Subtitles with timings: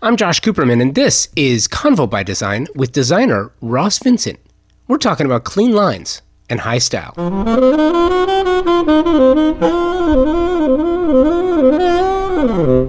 [0.00, 4.38] I'm Josh Cooperman, and this is Convo by Design with designer Ross Vincent.
[4.86, 7.14] We're talking about clean lines and high style.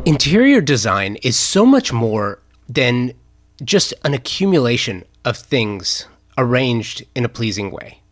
[0.06, 3.14] Interior design is so much more than
[3.64, 6.06] just an accumulation of things
[6.38, 8.04] arranged in a pleasing way.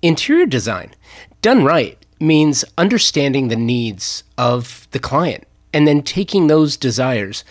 [0.00, 0.94] Interior design,
[1.42, 5.44] done right, means understanding the needs of the client
[5.74, 7.44] and then taking those desires,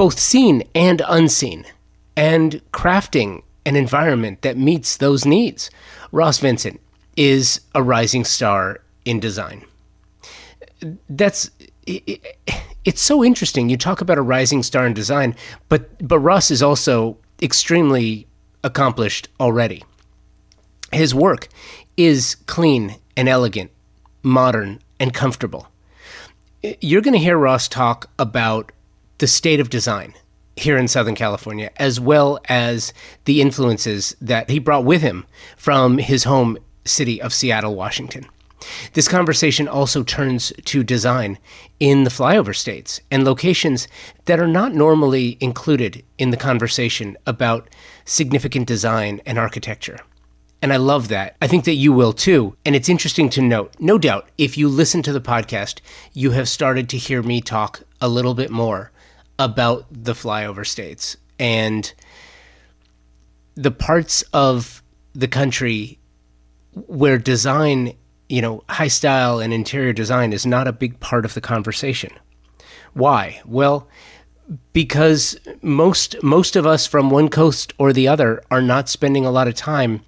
[0.00, 1.62] both seen and unseen,
[2.16, 5.70] and crafting an environment that meets those needs.
[6.10, 6.80] Ross Vincent
[7.18, 9.62] is a rising star in design.
[11.10, 11.50] That's
[11.86, 12.38] it,
[12.86, 13.68] it's so interesting.
[13.68, 15.36] You talk about a rising star in design,
[15.68, 18.26] but but Ross is also extremely
[18.64, 19.84] accomplished already.
[20.92, 21.48] His work
[21.98, 23.70] is clean and elegant,
[24.22, 25.68] modern and comfortable.
[26.80, 28.72] You're going to hear Ross talk about
[29.20, 30.14] the state of design
[30.56, 32.92] here in Southern California, as well as
[33.26, 35.24] the influences that he brought with him
[35.56, 38.26] from his home city of Seattle, Washington.
[38.94, 41.38] This conversation also turns to design
[41.78, 43.88] in the flyover states and locations
[44.24, 47.68] that are not normally included in the conversation about
[48.04, 49.98] significant design and architecture.
[50.62, 51.36] And I love that.
[51.40, 52.56] I think that you will too.
[52.66, 55.80] And it's interesting to note, no doubt, if you listen to the podcast,
[56.12, 58.92] you have started to hear me talk a little bit more
[59.40, 61.94] about the flyover states and
[63.54, 64.82] the parts of
[65.14, 65.98] the country
[66.74, 67.96] where design,
[68.28, 72.12] you know, high style and interior design is not a big part of the conversation.
[72.92, 73.40] Why?
[73.46, 73.88] Well,
[74.74, 79.30] because most most of us from one coast or the other are not spending a
[79.30, 80.02] lot of time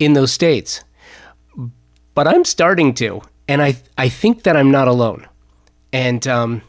[0.00, 0.82] in those states.
[2.14, 5.28] But I'm starting to, and I I think that I'm not alone.
[5.92, 6.62] And um,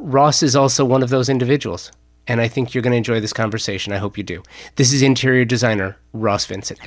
[0.00, 1.90] Ross is also one of those individuals.
[2.28, 3.92] And I think you're going to enjoy this conversation.
[3.92, 4.42] I hope you do.
[4.76, 6.78] This is interior designer Ross Vincent.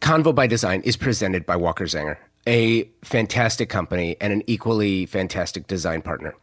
[0.00, 2.16] Convo by Design is presented by Walker Zanger,
[2.48, 6.34] a fantastic company and an equally fantastic design partner.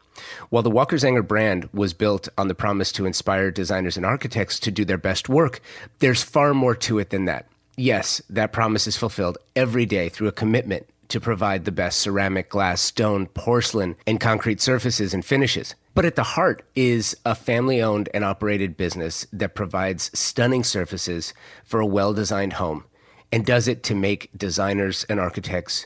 [0.50, 4.59] While the Walker Zanger brand was built on the promise to inspire designers and architects
[4.61, 5.59] to do their best work,
[6.00, 7.47] there's far more to it than that.
[7.75, 12.50] Yes, that promise is fulfilled every day through a commitment to provide the best ceramic,
[12.50, 15.75] glass, stone, porcelain, and concrete surfaces and finishes.
[15.94, 21.34] But at the heart is a family owned and operated business that provides stunning surfaces
[21.63, 22.85] for a well designed home
[23.31, 25.85] and does it to make designers and architects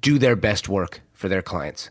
[0.00, 1.90] do their best work for their clients.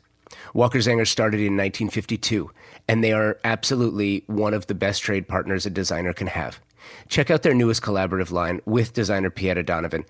[0.53, 2.50] Walker Zanger started in 1952,
[2.88, 6.59] and they are absolutely one of the best trade partners a designer can have.
[7.08, 10.06] Check out their newest collaborative line with designer Pieta Donovan,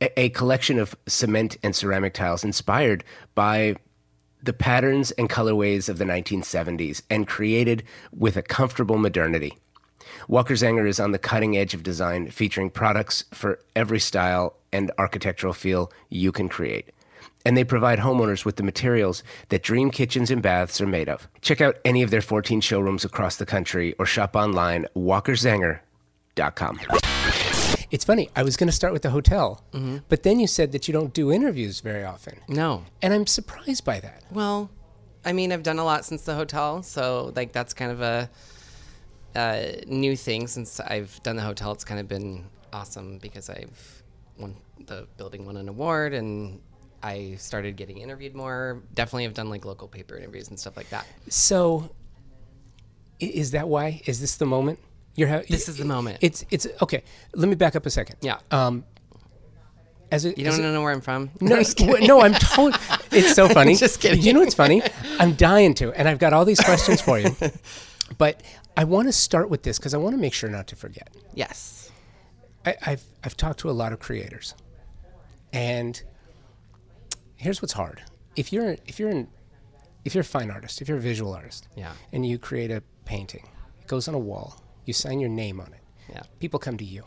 [0.00, 3.76] a, collection of cement and ceramic tiles inspired by
[4.42, 9.58] the patterns and colorways of the 1970s and created with a comfortable modernity.
[10.28, 14.90] Walker Zanger is on the cutting edge of design, featuring products for every style and
[14.98, 16.90] architectural feel you can create.
[17.44, 21.26] And they provide homeowners with the materials that dream kitchens and baths are made of.
[21.40, 26.80] Check out any of their 14 showrooms across the country or shop online walkerzanger.com.
[27.90, 28.30] It's funny.
[28.36, 29.98] I was going to start with the hotel, mm-hmm.
[30.08, 32.38] but then you said that you don't do interviews very often.
[32.48, 32.84] No.
[33.02, 34.22] And I'm surprised by that.
[34.30, 34.70] Well,
[35.24, 38.30] I mean, I've done a lot since the hotel, so like that's kind of a,
[39.34, 41.72] a new thing since I've done the hotel.
[41.72, 44.02] It's kind of been awesome because I've
[44.38, 46.60] won the building won an award and
[47.02, 48.82] I started getting interviewed more.
[48.94, 51.06] Definitely have done like local paper interviews and stuff like that.
[51.28, 51.94] So
[53.18, 54.00] is that why?
[54.06, 54.78] Is this the moment?
[55.14, 56.18] You're ha- this is the moment.
[56.20, 57.02] It's it's okay.
[57.34, 58.16] Let me back up a second.
[58.20, 58.38] Yeah.
[58.50, 58.84] Um,
[60.12, 61.30] as a, you don't know where I'm from?
[61.40, 62.78] No, I'm no, I'm totally.
[63.12, 63.76] It's so funny.
[63.76, 64.20] just kidding.
[64.22, 64.82] You know what's funny?
[65.18, 67.34] I'm dying to, and I've got all these questions for you.
[68.18, 68.42] but
[68.76, 71.10] I want to start with this because I want to make sure not to forget.
[71.34, 71.90] Yes.
[72.66, 74.54] I, I've I've talked to a lot of creators,
[75.52, 76.02] and
[77.36, 78.02] here's what's hard.
[78.36, 79.28] If you're if you're an
[80.04, 82.82] if you're a fine artist, if you're a visual artist, yeah, and you create a
[83.04, 83.48] painting,
[83.80, 85.80] it goes on a wall you sign your name on it.
[86.12, 86.22] Yeah.
[86.38, 87.04] People come to you.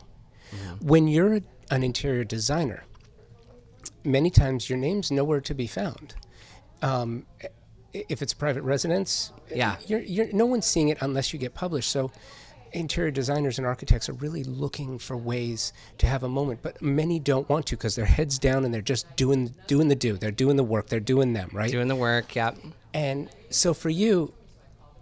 [0.50, 0.86] Mm-hmm.
[0.86, 1.40] When you're
[1.70, 2.84] an interior designer,
[4.04, 6.14] many times your name's nowhere to be found.
[6.82, 7.26] Um,
[7.92, 11.54] if it's a private residence, yeah, you're, you're, no one's seeing it unless you get
[11.54, 11.90] published.
[11.90, 12.10] So,
[12.72, 17.20] interior designers and architects are really looking for ways to have a moment, but many
[17.20, 20.16] don't want to because their heads down and they're just doing doing the do.
[20.16, 20.88] They're doing the work.
[20.88, 21.70] They're doing them right.
[21.70, 22.34] Doing the work.
[22.34, 22.58] Yep.
[22.92, 24.34] And so for you,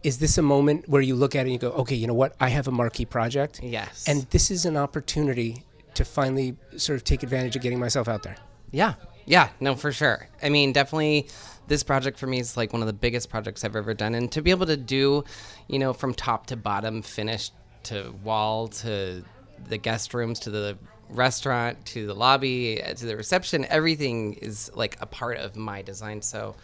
[0.02, 2.14] is this a moment where you look at it and you go, okay, you know
[2.14, 2.34] what?
[2.40, 3.60] I have a marquee project.
[3.62, 4.06] Yes.
[4.08, 5.64] And this is an opportunity
[5.94, 8.36] to finally sort of take advantage of getting myself out there.
[8.70, 8.94] Yeah.
[9.24, 10.28] Yeah, no, for sure.
[10.42, 11.28] I mean, definitely
[11.68, 14.14] this project for me is like one of the biggest projects I've ever done.
[14.14, 15.24] And to be able to do,
[15.68, 17.50] you know, from top to bottom, finish
[17.84, 19.24] to wall to
[19.68, 20.76] the guest rooms to the
[21.08, 25.82] restaurant to the lobby uh, to the reception, everything is like a part of my
[25.82, 26.22] design.
[26.22, 26.56] So,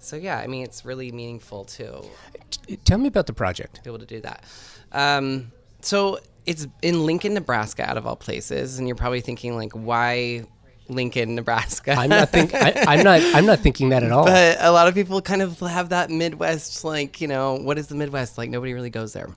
[0.00, 2.02] so yeah, I mean, it's really meaningful to
[2.50, 3.82] T- Tell me about the project.
[3.84, 4.44] be able to do that.
[4.92, 9.72] Um, so it's in Lincoln, Nebraska, out of all places, and you're probably thinking like,
[9.72, 10.44] why
[10.88, 11.92] Lincoln, Nebraska?
[11.92, 14.24] I'm not think I, I'm not I'm not thinking that at all.
[14.24, 17.86] but a lot of people kind of have that Midwest, like you know, what is
[17.86, 18.36] the Midwest?
[18.38, 19.28] Like nobody really goes there.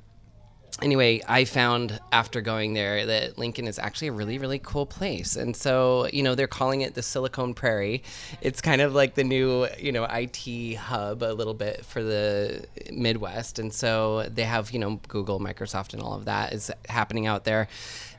[0.82, 5.36] Anyway, I found after going there that Lincoln is actually a really, really cool place.
[5.36, 8.02] And so, you know, they're calling it the Silicon Prairie.
[8.42, 12.66] It's kind of like the new, you know, IT hub a little bit for the
[12.92, 13.60] Midwest.
[13.60, 17.44] And so they have, you know, Google, Microsoft, and all of that is happening out
[17.44, 17.68] there.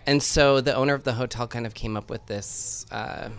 [0.07, 2.87] And so the owner of the hotel kind of came up with this.
[2.91, 3.31] Uh,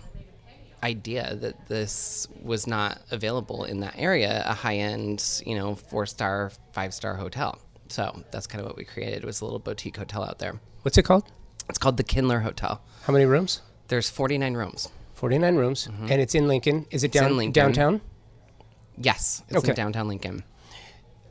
[0.82, 6.52] idea that this was not available in that area a high-end you know four star
[6.72, 10.22] five star hotel so that's kind of what we created was a little boutique hotel
[10.24, 11.24] out there What's it called?
[11.68, 13.60] it's called the kindler hotel How many rooms?
[13.88, 16.84] there's 49 rooms 49 rooms, and it's in Lincoln.
[16.90, 17.24] Is it Mm-hmm.
[17.24, 17.52] down Lincoln.
[17.62, 18.00] downtown?
[18.98, 19.70] yes it's Okay.
[19.70, 20.42] in downtown lincoln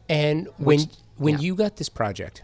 [0.10, 0.80] And when
[1.18, 1.40] when yeah.
[1.42, 2.44] you got this project,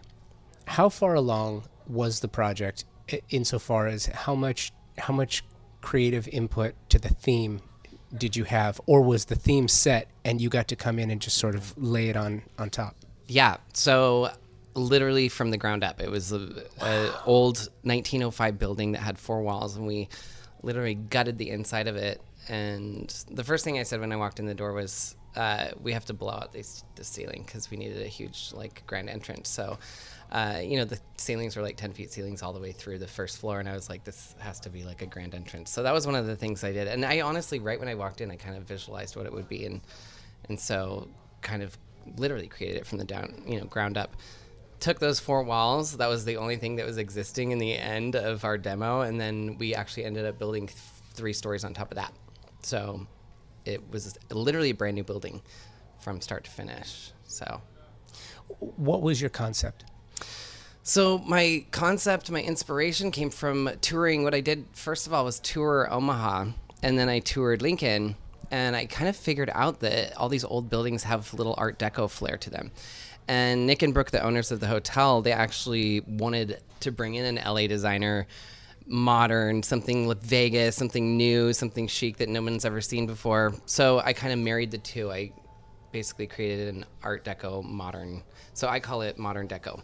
[0.65, 2.85] how far along was the project
[3.29, 5.43] insofar as how much how much
[5.81, 7.61] creative input to the theme
[8.17, 11.21] did you have, or was the theme set and you got to come in and
[11.21, 12.95] just sort of lay it on on top?
[13.31, 13.57] Yeah.
[13.71, 14.29] So
[14.73, 19.41] literally from the ground up, it was an a old 1905 building that had four
[19.41, 20.09] walls, and we
[20.63, 22.21] literally gutted the inside of it.
[22.49, 25.93] And the first thing I said when I walked in the door was, uh, "We
[25.93, 29.49] have to blow out this the ceiling because we needed a huge like grand entrance."
[29.49, 29.79] So.
[30.31, 33.05] Uh, you know the ceilings were like 10 feet ceilings all the way through the
[33.05, 35.83] first floor and i was like this has to be like a grand entrance so
[35.83, 38.21] that was one of the things i did and i honestly right when i walked
[38.21, 39.81] in i kind of visualized what it would be and
[40.47, 41.05] and so
[41.41, 41.77] kind of
[42.17, 44.15] literally created it from the down you know ground up.
[44.79, 45.97] Took those four walls.
[45.97, 49.01] That was the only thing that was existing in the end of our demo.
[49.01, 50.77] And then we actually ended up building th-
[51.13, 52.13] three stories on top of that.
[52.63, 53.05] So
[53.63, 55.41] it was literally a brand new building
[55.99, 57.11] from start to finish.
[57.27, 57.61] So
[58.57, 59.85] What was your concept?
[60.83, 64.23] So my concept, my inspiration came from touring.
[64.23, 66.45] What I did first of all was tour Omaha,
[66.81, 68.15] and then I toured Lincoln,
[68.51, 72.09] and I kind of figured out that all these old buildings have little Art Deco
[72.09, 72.71] flair to them.
[73.27, 77.37] And Nick and Brooke, the owners of the hotel, they actually wanted to bring in
[77.37, 78.27] an LA designer,
[78.85, 83.53] modern, something like Vegas, something new, something chic that no one's ever seen before.
[83.65, 85.11] So I kind of married the two.
[85.11, 85.31] I
[85.91, 88.23] basically created an Art Deco modern.
[88.53, 89.81] So I call it modern Deco.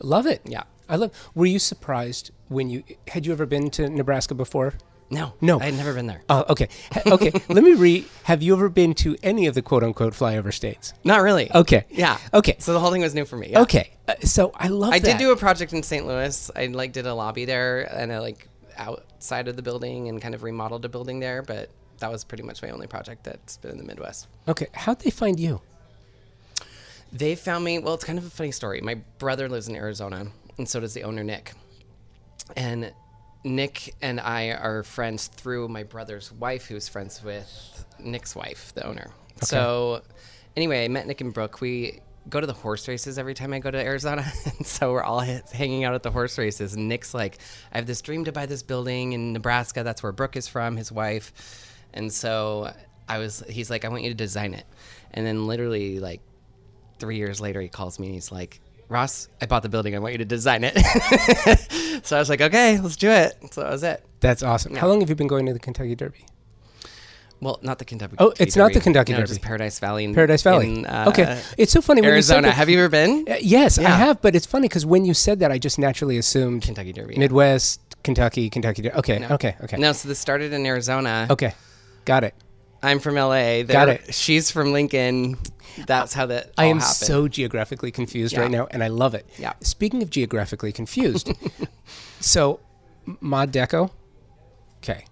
[0.00, 0.42] Love it.
[0.44, 0.64] Yeah.
[0.88, 1.12] I love.
[1.34, 4.74] Were you surprised when you had you ever been to Nebraska before?
[5.10, 5.58] No, No.
[5.58, 6.22] I had never been there.
[6.28, 6.68] Oh, okay.
[7.06, 7.32] Okay.
[7.48, 8.06] Let me re.
[8.24, 10.92] Have you ever been to any of the quote unquote flyover states?
[11.02, 11.50] Not really.
[11.50, 11.86] Okay.
[11.88, 12.18] Yeah.
[12.34, 12.56] Okay.
[12.58, 13.48] So the whole thing was new for me.
[13.52, 13.62] Yeah.
[13.62, 13.90] Okay.
[14.06, 14.92] Uh, so I love.
[14.92, 15.06] I that.
[15.06, 16.06] did do a project in St.
[16.06, 16.50] Louis.
[16.54, 20.34] I like did a lobby there and I like outside of the building and kind
[20.34, 21.70] of remodeled a building there, but
[22.00, 24.28] that was pretty much my only project that's been in the Midwest.
[24.46, 24.66] Okay.
[24.74, 25.62] How'd they find you?
[27.12, 27.78] They found me.
[27.78, 28.80] Well, it's kind of a funny story.
[28.82, 30.26] My brother lives in Arizona,
[30.58, 31.54] and so does the owner Nick.
[32.56, 32.92] And
[33.44, 38.86] Nick and I are friends through my brother's wife, who's friends with Nick's wife, the
[38.86, 39.10] owner.
[39.42, 40.02] So,
[40.56, 41.60] anyway, I met Nick and Brooke.
[41.60, 45.02] We go to the horse races every time I go to Arizona, and so we're
[45.04, 46.74] all h- hanging out at the horse races.
[46.74, 47.38] And Nick's like,
[47.72, 49.84] "I have this dream to buy this building in Nebraska.
[49.84, 51.32] That's where Brooke is from, his wife."
[51.94, 52.72] And so
[53.08, 54.64] I was, he's like, "I want you to design it."
[55.12, 56.20] And then literally like
[56.98, 59.94] three years later, he calls me and he's like, Ross, I bought the building.
[59.94, 60.74] I want you to design it.
[62.08, 63.36] so I was like, okay, let's do it.
[63.52, 64.02] So that was it.
[64.20, 64.74] That's awesome.
[64.74, 66.24] How long have you been going to the Kentucky Derby?
[67.40, 68.16] Well, not the Kentucky.
[68.18, 69.28] Oh, it's not the Kentucky no, Derby.
[69.28, 70.04] just Paradise Valley.
[70.04, 70.78] In, Paradise Valley.
[70.78, 71.40] in, uh, okay.
[71.56, 72.48] It's so funny when you Arizona.
[72.48, 73.26] that- Have you ever been?
[73.30, 76.16] Uh, yes, I have, but it's funny because when you said that, I just naturally
[76.18, 77.14] assumed Kentucky Derby.
[77.14, 77.20] yeah.
[77.20, 78.82] Midwest, Kentucky, Kentucky.
[78.82, 79.24] Der- Okay.
[79.30, 79.54] Okay.
[79.62, 79.76] Okay.
[79.76, 81.26] No, so this started in Arizona.
[81.30, 81.52] Okay.
[82.06, 82.34] Got it.
[82.82, 83.62] I'm from LA.
[83.62, 84.14] Got They're- it.
[84.14, 85.36] She's from Lincoln.
[85.86, 86.52] That's how that.
[86.58, 86.94] I am happened.
[86.96, 88.40] so geographically confused Yeah.
[88.42, 89.28] right now, and I love it.
[89.38, 89.52] Yeah.
[89.60, 91.32] Speaking of geographically confused,
[92.20, 92.60] so
[93.20, 93.90] Mod Deco.
[94.82, 95.04] Okay.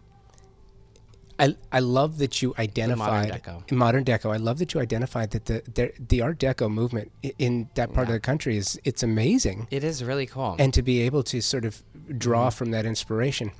[1.38, 3.70] I, I love that you identified Deco.
[3.70, 4.32] modern deco.
[4.32, 8.08] I love that you identified that the the, the Art Deco movement in that part
[8.08, 10.56] of the country is it's amazing, It is really cool.
[10.58, 11.82] and to be able to sort of
[12.16, 12.56] draw mm-hmm.
[12.56, 13.52] from that inspiration.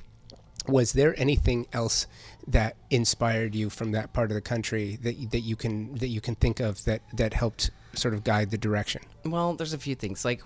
[0.66, 2.06] Was there anything else
[2.48, 6.20] that inspired you from that part of the country that that you can that you
[6.20, 9.02] can think of that that helped sort of guide the direction?
[9.24, 10.24] Well, there's a few things.
[10.24, 10.42] Like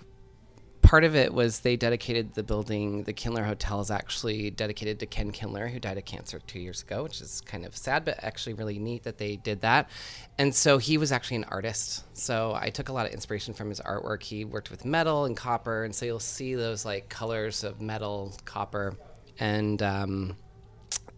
[0.81, 3.03] part of it was they dedicated the building.
[3.03, 6.81] The Kindler Hotel is actually dedicated to Ken Kindler, who died of cancer two years
[6.81, 9.89] ago, which is kind of sad, but actually really neat that they did that.
[10.37, 12.03] And so he was actually an artist.
[12.17, 14.23] So I took a lot of inspiration from his artwork.
[14.23, 18.33] He worked with metal and copper, and so you'll see those like colors of metal,
[18.45, 18.95] copper,
[19.39, 20.35] and um,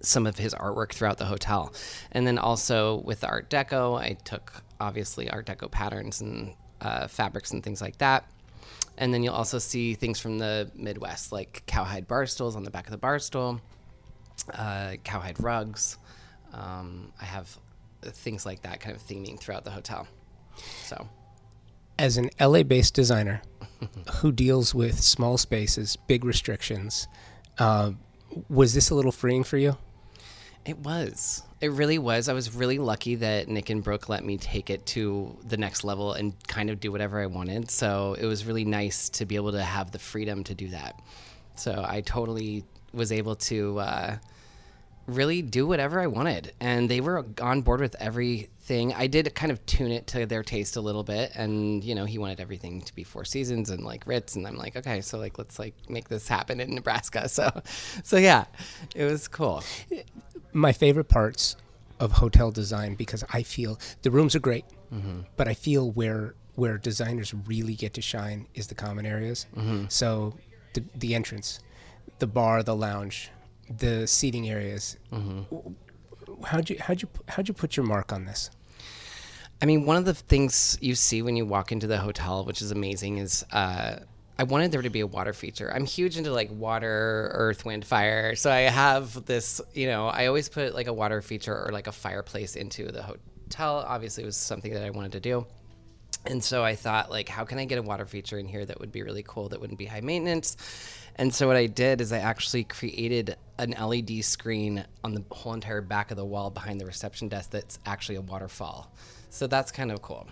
[0.04, 1.74] some of his artwork throughout the hotel.
[2.12, 7.52] And then also with Art Deco, I took obviously Art Deco patterns and uh, fabrics
[7.52, 8.30] and things like that.
[8.98, 12.70] And then you'll also see things from the Midwest, like cowhide bar stools on the
[12.70, 13.60] back of the bar stool,
[14.54, 15.98] uh, cowhide rugs.
[16.54, 17.58] Um, I have
[18.04, 20.08] things like that kind of theming throughout the hotel.
[20.84, 21.08] So,
[21.98, 23.42] As an LA based designer
[24.16, 27.08] who deals with small spaces, big restrictions,
[27.58, 27.92] uh,
[28.50, 29.78] was this a little freeing for you?
[30.66, 31.44] It was.
[31.60, 32.30] It really was.
[32.30, 35.84] I was really lucky that Nick and Brooke let me take it to the next
[35.84, 37.70] level and kind of do whatever I wanted.
[37.70, 41.02] So it was really nice to be able to have the freedom to do that.
[41.56, 44.18] So I totally was able to uh,
[45.08, 46.54] really do whatever I wanted.
[46.60, 48.94] And they were on board with everything.
[48.94, 51.32] I did kind of tune it to their taste a little bit.
[51.36, 54.36] And, you know, he wanted everything to be Four Seasons and like Ritz.
[54.36, 57.28] And I'm like, okay, so like, let's like make this happen in Nebraska.
[57.34, 57.50] So,
[58.04, 58.46] so yeah,
[58.96, 59.64] it was cool.
[60.52, 61.56] my favorite parts
[62.00, 65.22] of hotel design because I feel the rooms are great, mm-hmm.
[65.36, 69.48] but I feel where where designers really get to shine is the common areas.
[69.56, 69.86] Mm-hmm.
[69.88, 70.36] So
[70.74, 71.60] the the entrance,
[72.20, 73.32] the bar, the lounge,
[73.78, 74.98] the seating areas.
[76.46, 78.50] How'd you how'd you how'd you put your mark on this?
[79.62, 82.62] I mean, one of the things you see when you walk into the hotel, which
[82.62, 84.00] is amazing, is uh,
[84.38, 85.72] I wanted there to be a water feature.
[85.74, 88.36] I'm huge into like water, earth, wind, fire.
[88.36, 91.88] So I have this, you know, I always put like a water feature or like
[91.88, 93.86] a fireplace into the hotel.
[93.88, 95.46] Obviously, it was something that I wanted to do.
[96.26, 98.80] And so I thought, like, how can I get a water feature in here that
[98.80, 100.58] would be really cool, that wouldn't be high maintenance?
[101.16, 105.54] And so what I did is I actually created an LED screen on the whole
[105.54, 108.92] entire back of the wall behind the reception desk that's actually a waterfall.
[109.30, 110.28] So that's kind of cool.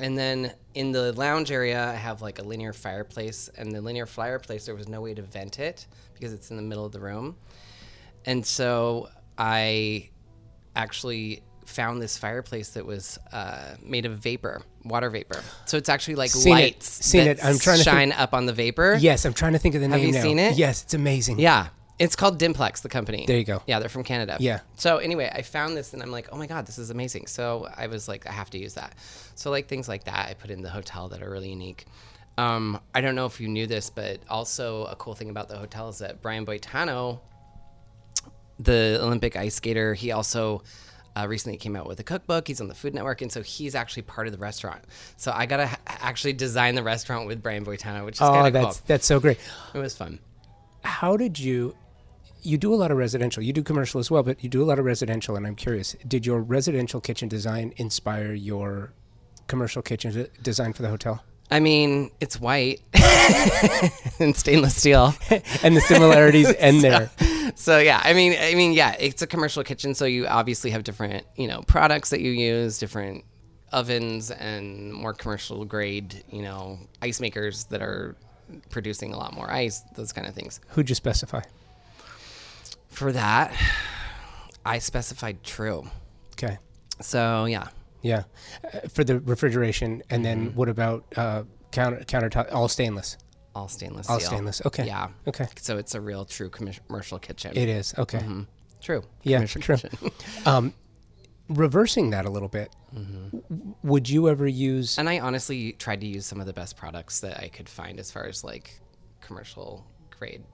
[0.00, 4.06] And then in the lounge area, I have like a linear fireplace, and the linear
[4.06, 7.00] fireplace, there was no way to vent it because it's in the middle of the
[7.00, 7.36] room.
[8.24, 10.10] And so I
[10.76, 15.42] actually found this fireplace that was uh, made of vapor, water vapor.
[15.66, 16.60] So it's actually like Seen it.
[16.60, 17.44] lights Seen that it.
[17.44, 18.96] I'm trying to think- shine up on the vapor.
[19.00, 20.22] Yes, I'm trying to think of the name Have you now.
[20.22, 20.56] seen it?
[20.56, 21.38] Yes, it's amazing.
[21.40, 21.68] Yeah.
[21.98, 23.24] It's called Dimplex, the company.
[23.26, 23.60] There you go.
[23.66, 24.36] Yeah, they're from Canada.
[24.38, 24.60] Yeah.
[24.76, 27.26] So anyway, I found this and I'm like, oh my god, this is amazing.
[27.26, 28.94] So I was like, I have to use that.
[29.34, 31.86] So like things like that, I put in the hotel that are really unique.
[32.36, 35.56] Um, I don't know if you knew this, but also a cool thing about the
[35.56, 37.18] hotel is that Brian Boitano,
[38.60, 40.62] the Olympic ice skater, he also
[41.16, 42.46] uh, recently came out with a cookbook.
[42.46, 44.84] He's on the Food Network, and so he's actually part of the restaurant.
[45.16, 48.46] So I gotta ha- actually design the restaurant with Brian Boitano, which is Oh, kind
[48.46, 48.84] of that's cool.
[48.86, 49.38] that's so great.
[49.74, 50.20] It was fun.
[50.84, 51.74] How did you?
[52.42, 53.42] You do a lot of residential.
[53.42, 55.36] You do commercial as well, but you do a lot of residential.
[55.36, 58.92] And I'm curious, did your residential kitchen design inspire your
[59.46, 61.24] commercial kitchen design for the hotel?
[61.50, 62.82] I mean, it's white
[64.20, 65.14] and stainless steel.
[65.62, 67.10] and the similarities end there.
[67.54, 70.84] So yeah, I mean, I mean, yeah, it's a commercial kitchen, so you obviously have
[70.84, 73.24] different, you know, products that you use, different
[73.72, 78.16] ovens and more commercial grade, you know, ice makers that are
[78.70, 80.60] producing a lot more ice, those kind of things.
[80.68, 81.42] Who'd you specify?
[82.88, 83.54] For that,
[84.64, 85.88] I specified true.
[86.32, 86.58] Okay.
[87.00, 87.68] So yeah,
[88.02, 88.24] Yeah.
[88.64, 90.44] Uh, for the refrigeration, and Mm-hmm.
[90.44, 92.52] then what about uh, counter countertop?
[92.52, 93.16] All stainless.
[93.54, 94.28] all stainless All steel.
[94.30, 94.62] stainless.
[94.66, 94.86] Okay.
[94.86, 95.08] Yeah.
[95.26, 95.46] Okay.
[95.60, 97.52] So it's a real true commer- commercial kitchen.
[97.56, 97.94] It is.
[97.98, 98.22] Okay.
[98.80, 99.02] True.
[99.22, 99.38] Yeah.
[99.38, 99.76] Commercial True.
[99.76, 100.10] kitchen.
[100.46, 100.72] um,
[101.48, 103.42] reversing that a little bit, w-
[103.82, 104.98] would you ever use?
[104.98, 107.98] And I honestly tried to use some of the best products that I could find
[107.98, 108.80] as far as like
[109.20, 109.84] commercial
[110.16, 110.44] grade,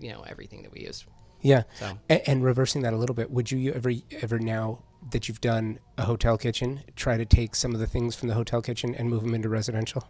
[0.00, 1.04] you know, everything that we use.
[1.46, 1.62] Yeah.
[1.78, 5.40] So- A- and reversing that a little bit, would you ever ever now that you've
[5.40, 8.94] done a hotel kitchen try to take some of the things from the hotel kitchen
[8.94, 10.08] and move them into residential?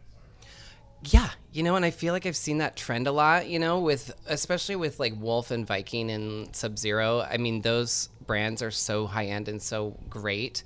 [1.05, 3.79] Yeah, you know, and I feel like I've seen that trend a lot, you know,
[3.81, 7.21] with especially with like Wolf and Viking and Sub Zero.
[7.21, 10.65] I mean, those brands are so high end and so great.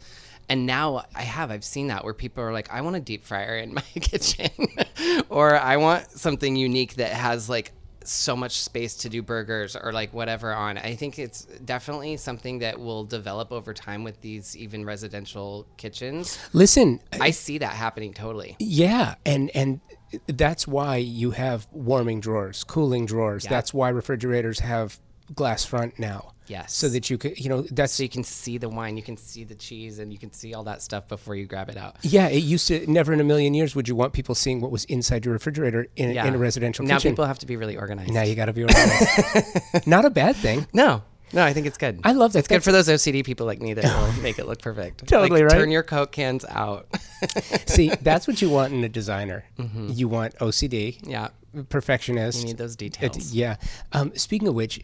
[0.48, 3.24] And now I have, I've seen that where people are like, I want a deep
[3.24, 4.50] fryer in my kitchen,
[5.28, 7.72] or I want something unique that has like
[8.10, 10.78] so much space to do burgers or like whatever on.
[10.78, 16.38] I think it's definitely something that will develop over time with these even residential kitchens.
[16.52, 18.56] Listen, I see that happening totally.
[18.58, 19.80] Yeah, and and
[20.26, 23.44] that's why you have warming drawers, cooling drawers.
[23.44, 24.98] That's why refrigerators have
[25.34, 26.32] glass front now.
[26.46, 26.74] Yes.
[26.74, 29.16] So that you could, you know, that's so you can see the wine, you can
[29.16, 31.96] see the cheese, and you can see all that stuff before you grab it out.
[32.02, 32.26] yeah.
[32.26, 34.84] It used to never in a million years would you want people seeing what was
[34.86, 36.26] inside your refrigerator in, Yeah.
[36.26, 37.12] in a residential now kitchen.
[37.12, 38.12] people have to be really organized.
[38.12, 39.86] now you got to be organized.
[39.86, 40.66] Not a bad thing.
[40.72, 42.00] No, no, I think it's good.
[42.04, 42.40] I love that.
[42.40, 45.06] It's good for those OCD people like me that will make it look perfect.
[45.06, 45.58] Totally like, right.
[45.58, 46.86] Turn your Coke cans out.
[47.66, 49.44] See, that's what you want in a designer.
[49.88, 51.28] You want OCD, yeah,
[51.68, 52.38] perfectionist.
[52.38, 52.46] Mm-hmm.
[52.46, 53.32] you need those It- details.
[53.32, 53.56] yeah.
[53.92, 54.80] Um, speaking of which,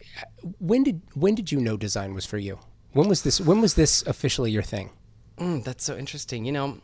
[0.59, 2.59] when did when did you know design was for you?
[2.93, 3.39] When was this?
[3.41, 4.89] When was this officially your thing?
[5.37, 6.45] Mm, that's so interesting.
[6.45, 6.77] You know,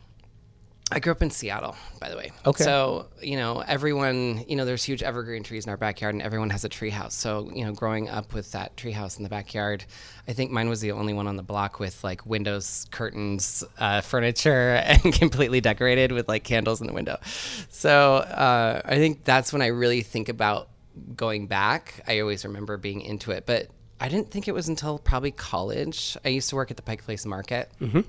[0.94, 2.30] I grew up in Seattle, by the way.
[2.46, 2.62] Okay.
[2.62, 6.50] So, you know, everyone, you know, there's huge evergreen trees in our backyard and everyone
[6.50, 7.14] has a tree house.
[7.14, 9.84] So, you know, growing up with that tree house in the backyard,
[10.28, 14.02] I think mine was the only one on the block with like windows, curtains, uh,
[14.02, 17.18] furniture, and completely decorated with like candles in the window.
[17.70, 20.68] So, uh, I think that's when I really think about
[21.16, 22.02] going back.
[22.06, 23.66] I always remember being into it, but
[23.98, 26.16] I didn't think it was until probably college.
[26.24, 27.68] I used to work at the Pike Place Market.
[27.80, 28.00] Mm-hmm.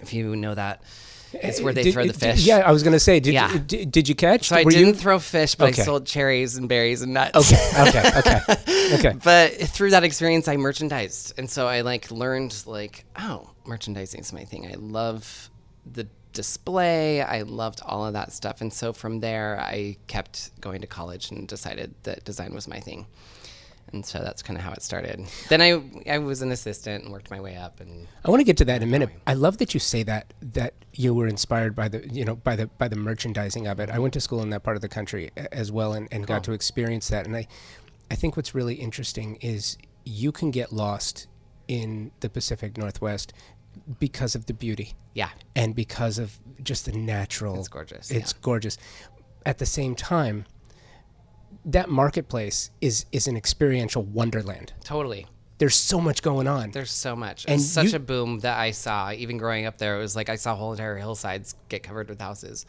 [0.00, 0.84] If you know that,
[1.32, 2.44] it's eh, where they Did- throw the did- fish.
[2.46, 3.52] yeah, I was going to say, did, Yeah.
[3.52, 4.48] you, did, did you catch?
[4.48, 5.82] So I Were didn't you- throw fish, but Okay.
[5.82, 7.36] I sold cherries and berries and nuts.
[7.52, 9.14] Okay, okay, okay, okay.
[9.22, 14.32] but through that experience, I merchandised, and so I like learned like, oh, merchandising is
[14.32, 14.66] my thing.
[14.66, 15.50] I love
[15.90, 17.22] the display.
[17.22, 21.30] I loved all of that stuff, and so from there, I kept going to college
[21.30, 23.06] and decided that design was my thing.
[23.92, 25.26] And so that's kind of how it started.
[25.48, 28.44] Then I I was an assistant and worked my way up, and I want to
[28.44, 29.10] get to that in a minute.
[29.26, 32.56] I love that you say that that you were inspired by the you know by
[32.56, 33.90] the by the merchandising of it.
[33.90, 36.44] I went to school in that part of the country as well and, and got
[36.44, 37.26] to experience that.
[37.26, 37.46] And I
[38.10, 41.28] I think what's really interesting is you can get lost
[41.68, 43.32] in the Pacific Northwest
[44.00, 47.58] because of the beauty yeah, and because of just the natural.
[47.58, 48.38] It's gorgeous, It's yeah.
[48.42, 48.78] gorgeous.
[49.46, 50.44] At the same time,
[51.64, 54.72] that marketplace is is an experiential wonderland.
[54.84, 55.26] totally.
[55.58, 56.70] There's so much going on.
[56.70, 57.44] There's so much.
[57.44, 59.96] And And such you- a boom that I saw even growing up there.
[59.96, 62.64] It was like I saw whole entire hillsides get covered with houses.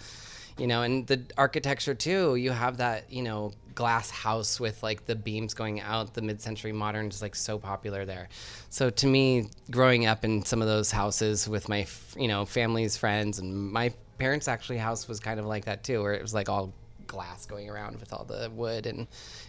[0.58, 2.36] You know, and the architecture too.
[2.36, 6.14] You have that, you know, glass house with like the beams going out.
[6.14, 8.28] The mid-century modern is like so popular there.
[8.70, 12.98] So to me, growing up in some of those houses with my, you know, family's
[12.98, 16.34] friends and my parents' actually house was kind of like that too, where it was
[16.34, 16.74] like all
[17.12, 19.08] glass going around with all the wood and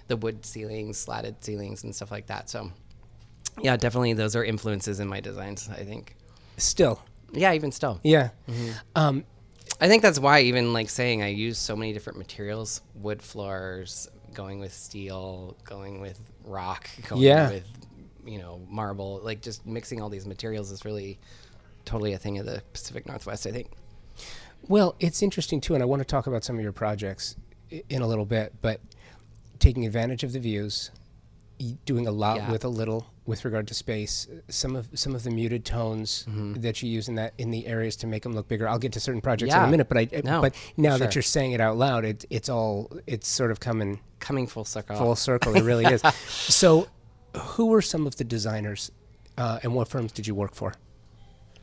[0.08, 2.50] the wood ceilings, slatted ceilings, and stuff like that.
[2.50, 2.70] So
[3.60, 6.16] yeah, definitely those are influences in my designs, I think.
[6.56, 7.00] Still,
[7.32, 8.00] Yeah, even still.
[8.02, 8.30] yeah.
[8.48, 8.70] Mm-hmm.
[8.96, 9.24] Um,
[9.80, 14.08] I think that's why even like saying I use so many different materials, wood floors,
[14.34, 17.48] going with steel, going with rock, going Yeah.
[17.50, 17.68] with
[18.24, 21.18] you know, marble, like just mixing all these materials is really
[21.84, 23.68] totally a thing of the Pacific Northwest, I think.
[24.68, 27.34] Well, it's interesting too, and I want to talk about some of your projects
[27.88, 28.80] in a little bit, but
[29.58, 30.90] taking advantage of the views,
[31.84, 32.50] doing a lot Yeah.
[32.50, 36.54] with a little with regard to space, some of some of the muted tones Mm-hmm.
[36.62, 38.68] that you use in that in the areas to make them look bigger.
[38.68, 41.22] I'll get to certain projects in a minute, but I No, but now that you're
[41.22, 44.96] saying it out loud, it, it's all it's sort of coming Coming full circle.
[44.96, 45.54] full circle.
[45.56, 46.02] It really is.
[46.28, 46.88] So,
[47.36, 48.90] who were some of the designers,
[49.38, 50.74] uh, and what firms did you work for?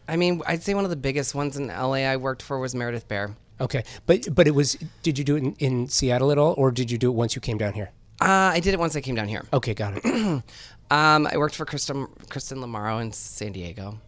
[0.07, 2.73] I mean, I'd say one of the biggest ones in LA I worked for was
[2.73, 3.35] Meredith Baer.
[3.61, 4.77] Okay, but but it was.
[5.03, 7.35] Did you do it in, in Seattle at all, or did you do it once
[7.35, 7.91] you came down here?
[8.21, 9.45] Uh, I did it once I came down here.
[9.53, 10.43] Okay, got it.
[10.91, 13.99] Um, I worked for Kristen, Kristen Lamaro in San Diego.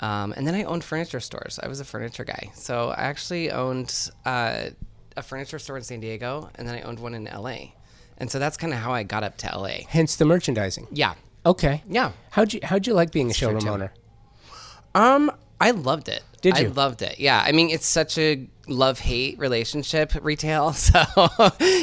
[0.00, 1.60] Um, and then I owned furniture stores.
[1.62, 2.50] I was a furniture guy.
[2.54, 4.70] So I actually owned uh,
[5.16, 7.58] a furniture store in San Diego, and then I owned one in LA.
[8.18, 9.84] And so that's kind of how I got up to LA.
[9.88, 10.88] Hence the merchandising.
[10.90, 11.14] Yeah.
[11.44, 11.82] Okay.
[11.88, 12.10] Yeah.
[12.30, 13.92] How'd you How'd you like being a showroom owner?
[14.94, 15.30] Um,
[15.60, 16.24] I loved it.
[16.40, 16.70] Did I you?
[16.70, 17.20] loved it.
[17.20, 17.42] Yeah.
[17.46, 20.74] I mean, it's such a love hate relationship retail.
[20.86, 21.02] So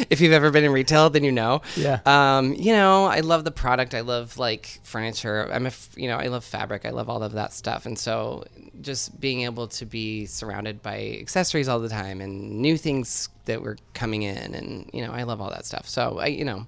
[0.09, 1.61] if you've ever been in retail, then you know.
[1.75, 1.99] Yeah.
[2.05, 3.93] Um, you know, I love the product.
[3.93, 5.51] I love like furniture.
[5.51, 6.85] I'm a, you know, I love fabric.
[6.85, 7.85] I love all of that stuff.
[7.85, 8.45] And so
[8.81, 13.61] just being able to be surrounded by accessories all the time and new things that
[13.61, 15.87] were coming in and, you know, I love all that stuff.
[15.87, 16.65] So I, you know,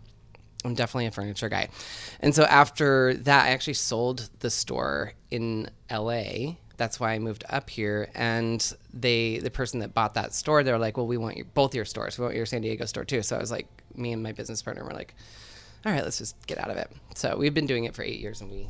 [0.65, 1.69] I'm definitely a furniture guy.
[2.19, 6.55] And so after that, I actually sold the store in LA.
[6.77, 8.09] That's why I moved up here.
[8.15, 11.73] And they, the person that bought that store, they're like, well, we want your, both
[11.75, 12.17] your stores.
[12.17, 13.21] We want your San Diego store too.
[13.21, 15.15] So I was like, me and my business partner were like,
[15.85, 16.91] all right, let's just get out of it.
[17.15, 18.67] So we've been doing it for eight years and we,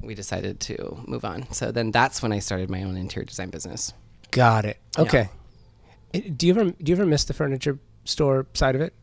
[0.00, 1.50] we decided to move on.
[1.52, 3.92] So then that's when I started my own interior design business.
[4.30, 4.78] Got it.
[4.98, 5.28] Okay.
[6.14, 8.94] Uh, Do you ever Do you ever miss the furniture store side of it?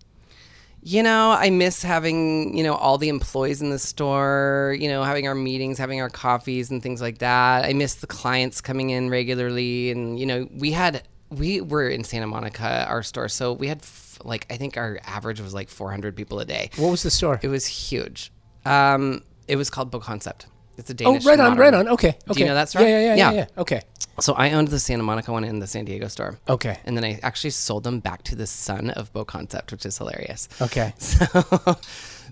[0.87, 5.03] You know, I miss having, you know, all the employees in the store, you know,
[5.03, 7.65] having our meetings, having our coffees and things like that.
[7.65, 9.91] I miss the clients coming in regularly.
[9.91, 13.27] And, you know, we had, we were in Santa Monica, our store.
[13.27, 16.69] So we had, f- like, I think our average was like 400 people a day.
[16.77, 17.37] What was the store?
[17.43, 18.31] It was huge.
[18.63, 20.45] Um, it was called BoConcept.
[20.77, 21.87] It's a Oh, right on, right on.
[21.89, 22.17] Okay, okay.
[22.33, 22.85] Do you know that story?
[22.85, 23.31] Yeah, yeah, yeah, yeah.
[23.31, 23.37] Yeah.
[23.55, 23.61] yeah.
[23.61, 23.81] Okay,
[24.19, 26.39] So I owned the Santa Monica one and the San Diego store.
[26.47, 29.97] okay, And then I actually sold them back to the son of BoConcept, which is
[29.97, 30.47] hilarious.
[30.61, 30.93] okay.
[30.99, 31.77] So,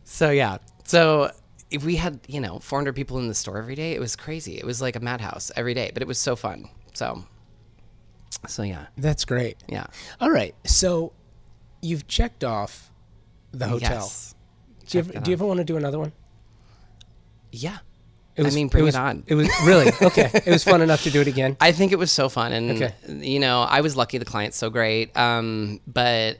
[0.03, 0.57] so yeah.
[0.83, 1.31] So
[1.71, 4.57] if we had, you know, 400 people in the store every day, it was crazy.
[4.57, 6.69] It was like a madhouse every day, but it was so fun.
[6.93, 7.25] So,
[8.47, 9.57] so yeah, That's great.
[9.67, 9.87] yeah.
[10.21, 11.13] All right, so
[11.81, 12.91] you've checked off
[13.51, 14.03] the hotel.
[14.03, 14.35] Yes.
[14.87, 16.11] Do you, ever, do you ever want to do another one?
[17.51, 17.77] Yeah.
[18.35, 19.23] It I mean, bring it was, on.
[19.27, 20.29] It was really okay.
[20.33, 21.55] It was fun enough to do it again.
[21.61, 22.93] I think it was so fun, and Okay.
[23.07, 24.17] you know, I was lucky.
[24.17, 26.37] The client's so great, um, but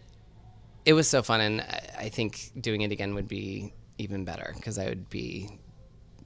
[0.86, 4.52] it was so fun, and I- I think doing it again would be even better
[4.56, 5.50] because I would be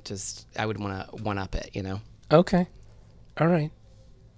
[0.03, 2.01] just I would want to one up it, you know.
[2.31, 2.67] Okay,
[3.39, 3.71] all right,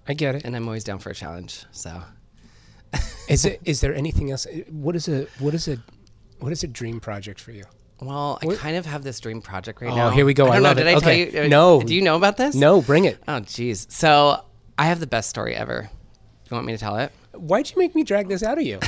[0.06, 0.44] I get it.
[0.44, 1.64] And I'm always down for a challenge.
[1.72, 2.02] So
[3.28, 3.60] Is it?
[3.64, 4.46] Is there anything else?
[4.68, 5.26] What is a?
[5.38, 5.78] What is a?
[6.40, 7.64] What is a dream project for you?
[8.02, 10.10] Well, I What- kind of have this dream project right Oh, now.
[10.10, 10.48] here we go.
[10.48, 10.82] I don't love know.
[10.82, 10.84] it.
[10.86, 11.24] Did I Okay.
[11.30, 11.46] tell you?
[11.46, 11.82] uh, No.
[11.82, 12.54] Do you know about this?
[12.54, 13.18] No, bring it.
[13.28, 13.90] Oh, jeez.
[13.90, 14.42] So
[14.78, 15.82] I have the best story ever.
[15.82, 15.88] Do
[16.50, 17.12] you want me to tell it?
[17.34, 18.78] Why'd you make me drag this out of you?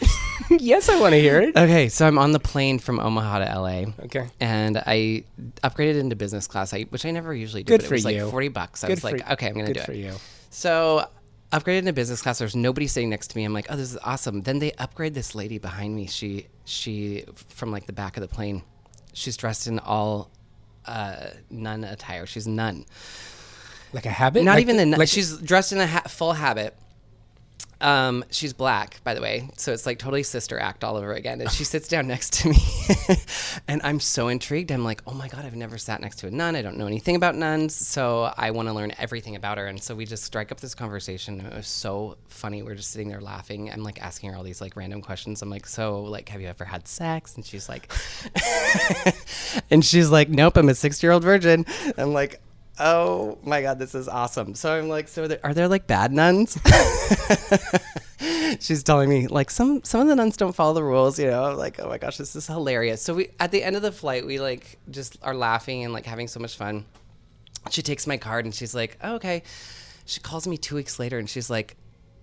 [0.50, 1.56] yes, I want to hear it.
[1.56, 3.84] Okay, so I'm on the plane from Omaha to LA.
[4.04, 4.26] Okay.
[4.40, 5.24] And I
[5.62, 7.72] upgraded into business class, I, which I never usually do.
[7.72, 8.22] Good but for it was you.
[8.24, 8.84] like 40 bucks.
[8.84, 10.12] I Good was for- like, okay, I'm going to do Good do for you.
[10.50, 11.06] So
[11.52, 12.38] upgraded into business class.
[12.38, 13.44] There's nobody sitting next to me.
[13.44, 14.42] I'm like, oh, this is awesome.
[14.42, 16.06] Then they upgrade this lady behind me.
[16.06, 18.62] She she from like the back of the plane.
[19.12, 20.30] She's dressed in all
[20.86, 22.26] uh, nun attire.
[22.26, 22.84] She's nun.
[23.92, 24.42] Like a habit?
[24.44, 24.98] Not Like even the- the nun.
[24.98, 26.76] like- she's dressed in a ha- full habit.
[27.84, 31.42] Um, she's black, by the way, so it's like totally sister act all over again.
[31.42, 32.56] And she sits down next to me,
[33.68, 34.72] and I'm so intrigued.
[34.72, 36.56] I'm like, oh my god, I've never sat next to a nun.
[36.56, 39.66] I don't know anything about nuns, so I want to learn everything about her.
[39.66, 41.42] And so we just strike up this conversation.
[41.42, 42.62] It was so funny.
[42.62, 43.70] We're just sitting there laughing.
[43.70, 45.42] I'm like asking her all these like random questions.
[45.42, 47.36] I'm like, so like, have you ever had sex?
[47.36, 47.92] And she's like,
[49.70, 51.66] and she's like, nope, I'm a six year old virgin.
[51.98, 52.40] I'm like.
[52.78, 54.54] Oh my god, this is awesome.
[54.54, 56.58] So I'm like, so there, are there like bad nuns?
[58.60, 61.44] She's telling me like some some of the nuns don't follow the rules, you know.
[61.44, 63.00] I'm like, oh my gosh, this is hilarious.
[63.00, 66.06] So we at the end of the flight, we like just are laughing and like
[66.06, 66.84] having so much fun.
[67.70, 69.42] She takes my card and she's like, oh, okay.
[70.04, 71.76] She calls me two weeks later and she's like,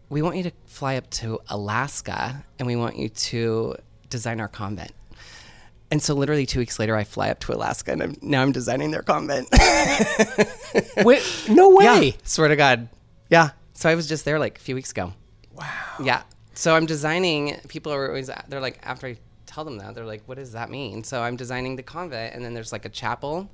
[0.10, 3.76] we want you to fly up to Alaska and we want you to
[4.10, 4.92] design our convent.
[5.92, 8.54] And so literally two weeks later, I fly up to Alaska and I'm, now I'm
[8.54, 9.50] designing their convent.
[10.98, 11.84] Wait, no way.
[11.84, 12.88] Yeah, swear to God.
[13.30, 13.50] Yeah.
[13.74, 15.14] So I was just there like a few weeks ago.
[15.54, 15.68] Wow.
[16.02, 16.24] Yeah.
[16.54, 17.60] So I'm designing.
[17.68, 20.70] People are always they're like after I tell them that they're like, what does that
[20.70, 21.04] mean?
[21.04, 23.50] So I'm designing the convent, and then there's like a chapel,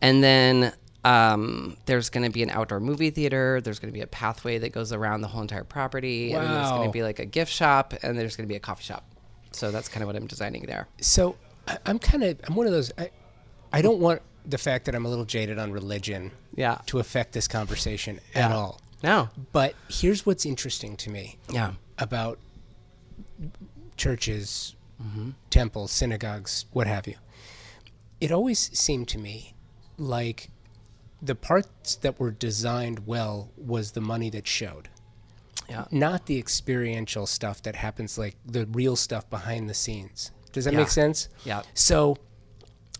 [0.00, 0.72] and then
[1.04, 3.60] um, there's going to be an outdoor movie theater.
[3.60, 6.70] There's going to be a pathway that goes around the whole entire property, and there's
[6.70, 9.04] going to be like a gift shop, and there's going to be a coffee shop.
[9.52, 10.88] So that's kind of what I'm designing there.
[11.00, 11.36] So
[11.86, 12.92] I'm kind of I'm one of those.
[12.98, 13.10] I,
[13.72, 16.78] I don't want the fact that I'm a little jaded on religion Yeah.
[16.86, 18.80] to affect this conversation at all.
[19.02, 19.28] No.
[19.52, 21.72] But here's what's interesting to me Yeah.
[21.98, 22.38] about
[23.96, 25.30] churches, Mm-hmm.
[25.48, 27.14] temples, synagogues, what have you.
[28.20, 29.54] It always seemed to me
[29.96, 30.50] like
[31.22, 34.90] the parts that were designed well was the money that showed,
[35.70, 35.84] Yeah.
[35.90, 40.32] not the experiential stuff that happens, like the real stuff behind the scenes.
[40.52, 40.80] Does that Yeah.
[40.80, 41.28] make sense?
[41.44, 41.62] Yeah.
[41.74, 42.16] So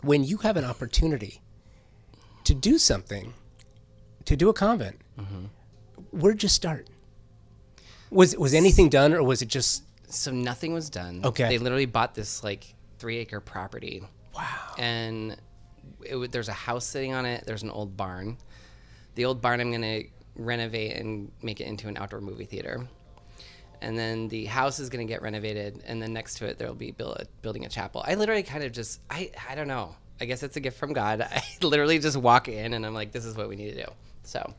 [0.03, 1.43] when you have an opportunity
[2.45, 3.35] to do something,
[4.25, 5.47] to do a convent, mm-hmm.
[6.13, 6.89] where'd you start?
[8.11, 11.21] Was was anything done, or was it just So nothing was done.
[11.25, 11.49] Okay.
[11.49, 14.03] They literally bought this like three acre property.
[14.35, 14.75] wow?
[14.79, 15.37] and
[16.03, 17.45] it, there's a house sitting on it.
[17.47, 18.39] There's an old barn.
[19.17, 20.03] The old barn I'm gonna
[20.45, 22.87] renovate and make it into an outdoor movie theater.
[23.83, 26.91] And then the house is gonna get renovated, and then next to it there'll be
[26.91, 28.05] build, building a chapel.
[28.07, 29.95] I literally kind of just I I don't know.
[30.21, 31.23] I guess it's a gift from God.
[31.31, 33.91] I literally just walk in and I'm like, this is what we need to do.
[34.25, 34.55] So.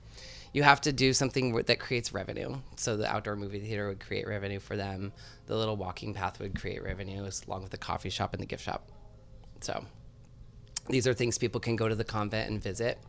[0.54, 2.58] You have to do something that creates revenue.
[2.76, 5.14] So the outdoor movie theater would create revenue for them.
[5.46, 8.66] The little walking path would create revenue, along with the coffee shop and the gift
[8.66, 8.86] shop.
[9.62, 9.86] So
[10.90, 13.00] these are things people can go to the convent and visit.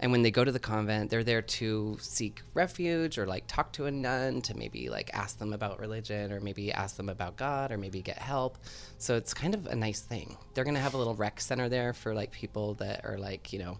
[0.00, 3.72] And when they go to the convent, they're there to seek refuge or like talk
[3.74, 7.36] to a nun to maybe like ask them about religion or maybe ask them about
[7.36, 8.58] God or maybe get help.
[8.98, 10.36] So it's kind of a nice thing.
[10.54, 13.52] They're going to have a little rec center there for like people that are like,
[13.52, 13.78] you know,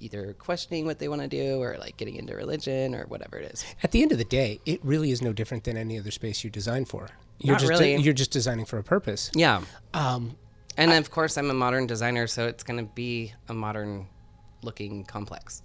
[0.00, 3.50] either questioning what they want to do or like getting into religion or whatever it
[3.52, 3.64] is.
[3.82, 6.44] At the end of the day, it really is no different than any other space
[6.44, 7.08] you design for.
[7.40, 7.96] You're Not just really.
[7.96, 9.30] you're just designing for a purpose.
[9.34, 9.62] Yeah.
[9.94, 10.36] Um,
[10.76, 14.06] And of course, I'm a modern designer, so it's going to be a modern
[14.62, 15.62] looking complex.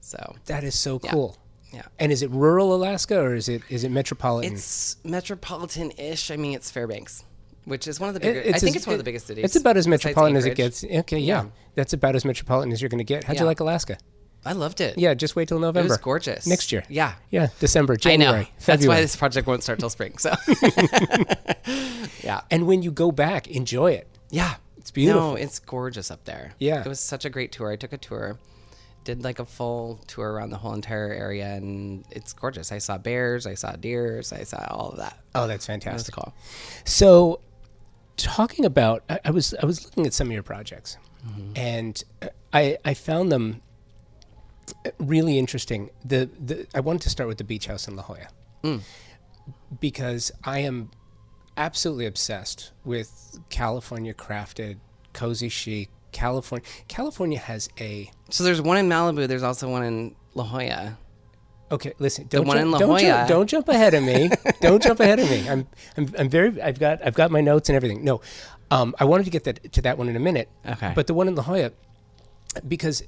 [0.00, 1.36] So, that is so cool.
[1.72, 1.82] yeah.
[1.98, 4.54] And is it rural Alaska or is it is it metropolitan?
[4.54, 6.30] It's metropolitan ish.
[6.30, 7.24] I mean, it's Fairbanks.
[7.64, 8.40] which is one of the It- bigger.
[8.48, 9.44] I as- think it's one of the biggest cities.
[9.44, 10.82] It's about as metropolitan as it gets.
[10.84, 11.42] Okay, yeah.
[11.42, 11.48] Yeah.
[11.74, 13.24] That's about as metropolitan as you're going to get.
[13.24, 13.98] How'd you like Alaska?
[14.46, 14.96] I loved it.
[14.96, 15.88] Yeah, just wait till it November.
[15.90, 16.46] was gorgeous.
[16.46, 16.84] Next year.
[16.88, 18.48] Yeah, Yeah, December, I January, know.
[18.64, 20.16] That's why this project won't start till spring.
[20.16, 20.32] So,
[22.22, 24.06] yeah, and when you go back, enjoy it.
[24.30, 24.54] yeah,
[24.88, 25.32] It's beautiful.
[25.32, 26.54] No, it's gorgeous up there.
[26.58, 26.80] Yeah.
[26.80, 27.70] it was such a great tour.
[27.70, 28.38] I took a tour,
[29.04, 32.72] did like a full tour around the whole entire area, and it's gorgeous.
[32.72, 35.18] I saw bears, I saw deers, I saw all of that.
[35.34, 36.14] Oh, that's fantastic.
[36.14, 36.32] cool.
[36.86, 37.40] So,
[38.16, 41.52] talking about, I, I was I was looking at some of your projects, mm-hmm.
[41.54, 43.60] and uh, I I found them
[44.86, 45.90] uh, really interesting.
[46.02, 48.28] The the I wanted to start with the beach house in La Jolla
[48.64, 48.80] mm.
[49.78, 50.92] because I am
[51.58, 54.78] absolutely obsessed with California crafted,
[55.12, 55.90] cozy chic.
[56.10, 59.28] California California has a So there's one in Malibu.
[59.28, 60.96] There's also one in La Jolla.
[61.70, 62.26] Okay, listen.
[62.28, 63.00] Don't one jump, in La don't, Jolla.
[63.00, 64.30] jump, don't jump ahead of me.
[64.62, 65.46] don't jump ahead of me.
[65.46, 65.66] I'm,
[65.98, 66.62] I'm, I'm very.
[66.62, 68.04] I've got, I've got my notes and everything.
[68.04, 68.22] No,
[68.70, 70.48] um, I wanted to get that to that one in a minute.
[70.66, 70.92] Okay.
[70.94, 71.72] But the one in La Jolla,
[72.66, 73.02] because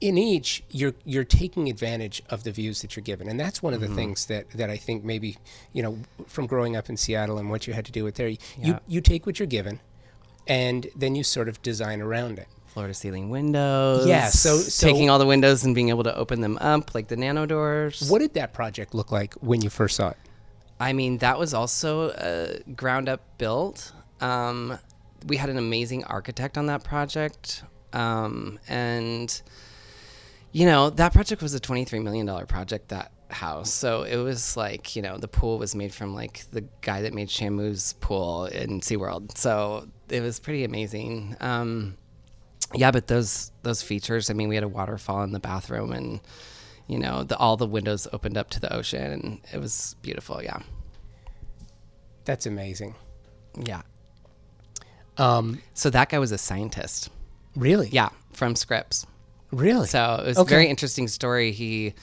[0.00, 3.74] in each you're you're taking advantage of the views that you're given, and that's one
[3.74, 3.96] of the Mm-hmm.
[3.96, 5.36] things that that I think maybe
[5.72, 8.28] you know from growing up in Seattle and what you had to do with there.
[8.28, 8.78] You Yeah.
[8.88, 9.80] you take what you're given,
[10.46, 12.48] and then you sort of design around it.
[12.68, 14.06] Floor to ceiling windows.
[14.06, 17.08] Yeah, so- so- taking all the windows and being able to open them up like
[17.08, 18.08] the nano doors.
[18.08, 20.16] What did that project look like when you first saw it?
[20.78, 23.92] I mean, that was also uh, ground up built.
[24.20, 24.78] Um,
[25.26, 27.64] we had an amazing architect on that project.
[27.92, 29.42] Um, and,
[30.52, 33.72] you know, that project was a $23 million project, that house.
[33.72, 37.14] So it was like, you know, the pool was made from like the guy that
[37.14, 39.36] made Shamu's pool in SeaWorld.
[39.38, 41.36] So it was pretty amazing.
[41.40, 41.96] Um,
[42.74, 44.30] yeah, but those those features.
[44.30, 46.20] I mean, we had a waterfall in the bathroom, and
[46.86, 50.40] you know, the, all the windows opened up to the ocean, and it was beautiful.
[50.42, 50.58] Yeah,
[52.24, 52.94] That's amazing.
[53.56, 53.82] yeah.
[55.18, 57.10] Um, So that guy was a scientist.
[57.56, 57.88] really?
[57.88, 59.04] Yeah, from Scripps.
[59.52, 59.86] Really?
[59.86, 60.54] So it was Okay.
[60.54, 61.52] a very interesting story.
[61.52, 61.94] He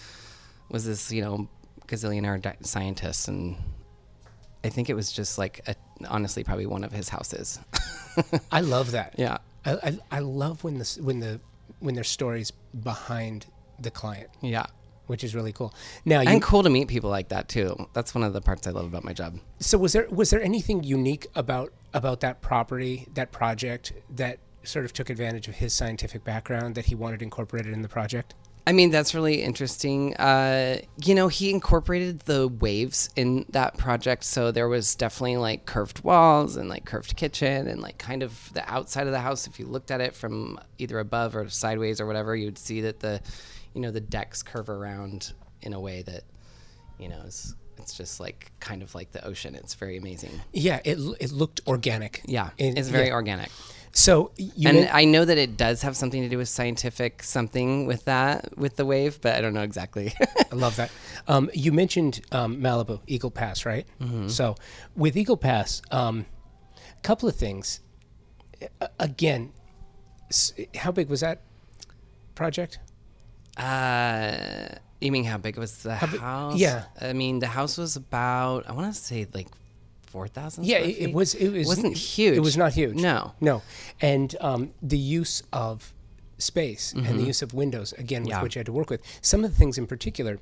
[0.70, 1.48] was this, you know,
[1.88, 3.56] gazillionaire di- scientist, and
[4.64, 5.76] I think it was just like, a,
[6.10, 7.60] honestly, probably one of his houses.
[8.52, 9.16] I love that.
[9.18, 11.40] yeah, I, I, I love when the when the
[11.80, 12.52] when there's stories
[12.84, 13.46] behind
[13.80, 14.66] the client, yeah.
[15.06, 15.74] which is really cool.
[16.04, 17.88] Now, you, And cool to meet people like that too.
[17.94, 19.40] That's one of the parts I love about my job.
[19.60, 24.86] so was there was there anything unique about about that property, that project that sort
[24.86, 28.36] of took advantage of his scientific background that he wanted incorporated in the project?
[28.68, 30.14] I mean, that's really interesting.
[30.18, 34.26] Uh, you know, he incorporated the waves in that project.
[34.26, 38.52] So there was definitely like curved walls and like curved kitchen and like kind of
[38.54, 39.48] the outside of the house.
[39.48, 43.00] If you looked at it from either above or sideways or whatever, you'd see that
[43.00, 43.22] the,
[43.74, 46.24] you know, the decks curve around in a way that,
[47.00, 49.56] you know, is it's just like kind of like the ocean.
[49.56, 50.42] It's very amazing.
[50.52, 52.22] Yeah, it it looked organic.
[52.26, 53.14] Yeah, In- it's very yeah.
[53.14, 53.50] organic.
[53.98, 57.88] So you and I know that it does have something to do with scientific something
[57.88, 60.14] with that with the wave, but I don't know exactly.
[60.52, 60.92] I love that.
[61.28, 63.88] Um, you mentioned um, Malibu, Eagle Pass, right?
[64.00, 64.28] Mm-hmm.
[64.28, 64.56] So
[64.96, 66.26] with Eagle Pass, a um,
[67.02, 67.80] couple of things.
[68.82, 69.52] A- Again,
[70.30, 71.42] s- how big was that
[72.36, 72.78] project?
[73.58, 74.68] Uh,
[75.02, 76.56] you mean how big was the big- house?
[76.56, 76.86] yeah.
[77.02, 79.48] I mean, the house was about I want to say like
[80.08, 80.66] four thousand.
[80.66, 81.34] Yeah, it, it was.
[81.36, 82.36] It was wasn't huge.
[82.38, 82.96] It was not huge.
[82.96, 83.34] No.
[83.40, 83.62] no.
[84.02, 85.94] And um, the use of
[86.40, 88.38] space and the use of windows again, with Mm-hmm.
[88.40, 88.44] Yeah.
[88.44, 89.02] which you had to work with.
[89.22, 90.40] Some of the things in particular.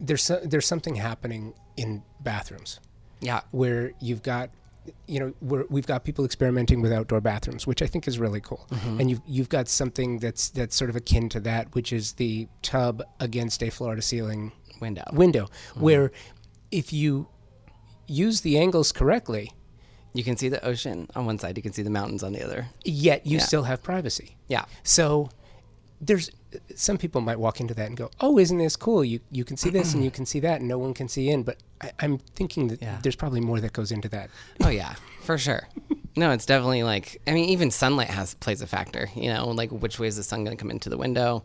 [0.00, 2.80] There's there's something happening in bathrooms.
[3.20, 4.50] Yeah, where you've got
[5.06, 8.38] you know where we've got people experimenting with outdoor bathrooms which i think is really
[8.42, 8.66] cool
[8.98, 12.46] and you've you've got something that's that's sort of akin to that which is the
[12.60, 14.52] tub against a floor to ceiling
[14.82, 15.02] window.
[15.14, 16.12] window where
[16.70, 17.26] if you
[18.06, 19.52] use the angles correctly
[20.12, 21.56] You can see the ocean on one side.
[21.56, 22.66] You can see the mountains on the other.
[22.84, 23.44] yet you Yeah.
[23.44, 25.30] still have privacy Yeah, so
[26.00, 26.30] there's
[26.74, 29.56] some people might walk into that and go oh isn't this cool you you can
[29.56, 31.90] see this and you can see that and no one can see in but I,
[32.00, 32.98] i'm thinking that Yeah.
[33.02, 34.28] there's probably more that goes into that
[34.62, 35.66] Oh yeah, for sure.
[36.16, 39.08] No, it's definitely like I mean, even sunlight has plays a factor.
[39.16, 41.42] You know, like which way is the sun going to come into the window,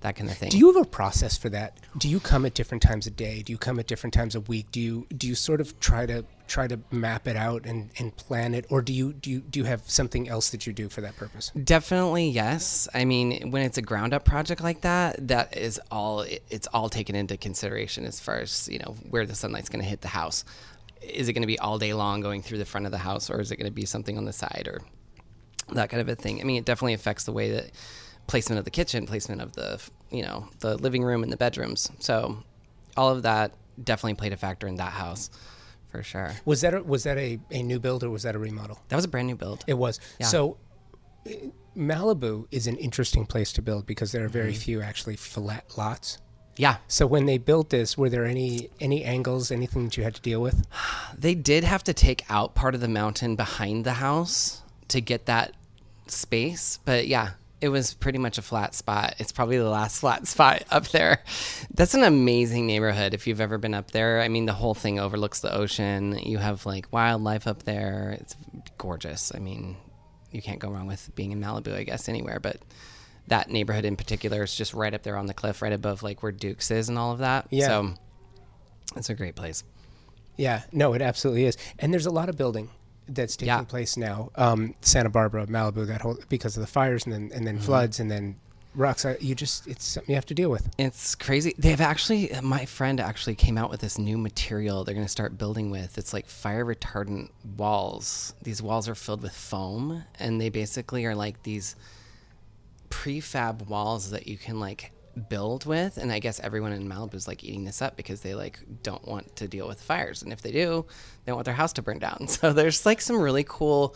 [0.00, 0.50] that kind of thing.
[0.50, 1.78] Do you have a process for that?
[1.96, 3.42] Do you come at different times of day?
[3.42, 4.70] Do you come at different times of week?
[4.70, 8.16] Do you do you sort of try to try to map it out and, and
[8.16, 10.88] plan it, or do you do you do you have something else that you do
[10.88, 11.50] for that purpose?
[11.62, 12.88] Definitely yes.
[12.94, 16.88] I mean, when it's a ground up project like that, that is all it's all
[16.88, 20.08] taken into consideration as far as you know where the sunlight's going to hit the
[20.08, 20.44] house.
[21.02, 23.30] Is it going to be all day long going through the front of the house,
[23.30, 24.80] or is it going to be something on the side, or
[25.72, 26.40] that kind of a thing?
[26.40, 27.70] I mean, it definitely affects the way that
[28.28, 31.90] placement of the kitchen, placement of the you know the living room and the bedrooms.
[31.98, 32.44] So
[32.96, 35.30] all of that definitely played a factor in that house
[35.90, 36.32] for sure.
[36.44, 38.78] Was that a, was that a, a new build or was that a remodel?
[38.88, 39.64] That was a brand new build.
[39.66, 39.98] It was.
[40.20, 40.26] Yeah.
[40.26, 40.56] So
[41.76, 44.60] Malibu is an interesting place to build because there are very Mm-hmm.
[44.60, 46.18] few actually flat lots.
[46.56, 50.16] Yeah, So when they built this, were there any any angles, anything that you had
[50.16, 50.66] to deal with?
[51.16, 55.26] they did have to take out part of the mountain behind the house to get
[55.26, 55.52] that
[56.08, 59.14] space, but yeah, it was pretty much a flat spot.
[59.18, 61.22] It's probably the last flat spot up there.
[61.74, 64.20] That's an amazing neighborhood if you've ever been up there.
[64.20, 66.18] I mean, the whole thing overlooks the ocean.
[66.18, 68.16] You have like wildlife up there.
[68.20, 68.36] It's
[68.76, 69.32] gorgeous.
[69.34, 69.76] I mean,
[70.30, 72.58] you can't go wrong with being in Malibu, I guess, anywhere, but
[73.26, 76.22] that neighborhood in particular is just right up there on the cliff, right above like
[76.22, 77.46] where Duke's is and all of that.
[77.50, 77.66] Yeah.
[77.66, 77.94] So
[78.96, 79.64] it's a great place.
[80.36, 81.56] Yeah, no, it absolutely is.
[81.80, 82.70] And there's a lot of building
[83.08, 83.62] that's taking Yeah.
[83.62, 84.30] place now.
[84.36, 87.44] Um, Santa Barbara, Malibu, that whole because of the fires and then and Mm-hmm.
[87.44, 88.36] then floods and then
[88.74, 89.04] rocks.
[89.04, 90.68] uh, You just it's something you have to deal with.
[90.78, 91.54] It's crazy.
[91.58, 95.36] They've actually, my friend actually came out with this new material they're going to start
[95.38, 95.98] building with.
[95.98, 98.34] It's like fire retardant walls.
[98.42, 101.74] These walls are filled with foam, and they basically are like these
[102.90, 105.96] prefab walls that you can like build with.
[105.96, 109.06] And I guess everyone in Malibu is like eating this up because they like don't
[109.06, 110.22] want to deal with fires.
[110.22, 110.86] And if they do,
[111.24, 112.26] they want their house to burn down.
[112.28, 113.94] So there's like some really cool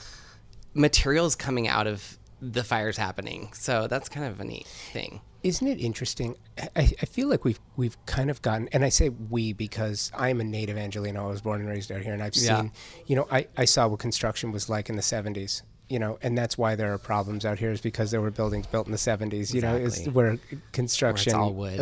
[0.75, 3.51] materials coming out of the fires happening.
[3.53, 5.21] So that's kind of a neat thing.
[5.43, 6.37] Isn't it interesting?
[6.77, 10.29] I, I feel like we've we've kind of gotten, and I say we because I
[10.29, 11.17] am a native Angeleno.
[11.19, 12.61] I was born and raised out here, and I've Yeah.
[12.61, 12.73] seen,
[13.07, 15.63] you know, I, I saw what construction was like in the '70s.
[15.93, 18.67] You know, and that's why there are problems out here is because there were buildings
[18.67, 19.53] built in the '70s.
[19.55, 20.39] You know, is where Where
[20.73, 21.31] construction.
[21.33, 21.79] it's all wood.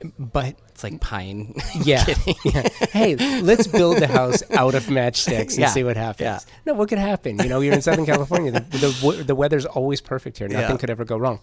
[0.00, 1.54] and But It's like pine.
[1.82, 2.04] yeah,
[2.44, 2.62] yeah.
[2.90, 5.68] Hey, let's build the house out of matchsticks and Yeah.
[5.68, 6.24] see what happens.
[6.46, 6.54] Yeah.
[6.66, 7.38] No, what could happen?
[7.38, 8.50] You know, you're in Southern California.
[8.52, 10.48] The, the, the weather's always perfect here.
[10.48, 11.40] Nothing could ever go wrong.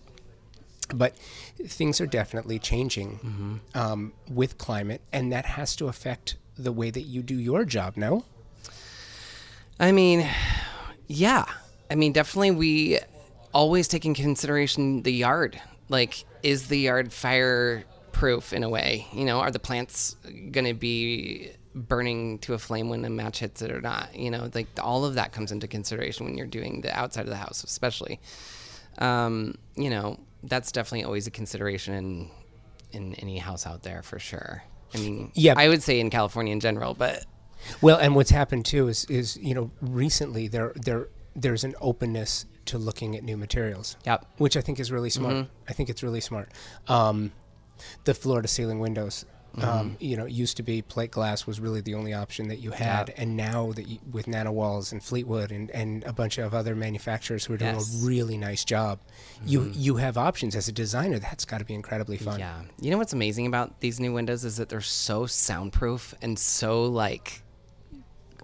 [0.91, 1.15] But
[1.63, 3.55] things are definitely changing Mm-hmm.
[3.77, 7.95] um, with climate, and that has to affect the way that you do your job.
[7.95, 8.23] No.
[9.79, 10.27] I mean,
[11.07, 11.45] yeah.
[11.89, 12.99] I mean, definitely we
[13.53, 15.59] always take in consideration the yard.
[15.89, 19.07] Like, is the yard fireproof in a way?
[19.13, 20.15] You know, are the plants
[20.51, 24.15] going to be burning to a flame when a match hits it or not?
[24.15, 27.29] You know, like all of that comes into consideration when you're doing the outside of
[27.29, 28.19] the house, especially.
[28.97, 32.29] Um, you know, that's definitely always a consideration in
[32.93, 34.63] in any house out there for sure.
[34.93, 35.55] I mean, Yeah.
[35.57, 37.25] I would say in California in general, but
[37.81, 42.45] Well, and what's happened too is is you know recently there there there's an openness
[42.65, 43.95] to looking at new materials.
[44.05, 44.25] Yep.
[44.37, 45.47] Which I think is really smart.
[45.69, 46.51] I think it's really smart.
[46.87, 47.31] Um,
[48.03, 49.25] the floor to ceiling windows.
[49.59, 52.69] Um, you know, used to be plate glass was really the only option that you
[52.69, 53.17] had, Yep.
[53.17, 57.45] and now that you, with NanaWalls and Fleetwood and, and a bunch of other manufacturers
[57.45, 58.03] who are doing Yes.
[58.03, 58.99] a really nice job,
[59.43, 61.17] you you have options as a designer.
[61.17, 62.37] That's got to be incredibly fun.
[62.39, 62.61] Yeah.
[62.79, 66.83] You know what's amazing about these new windows is that they're so soundproof and so
[66.85, 67.41] like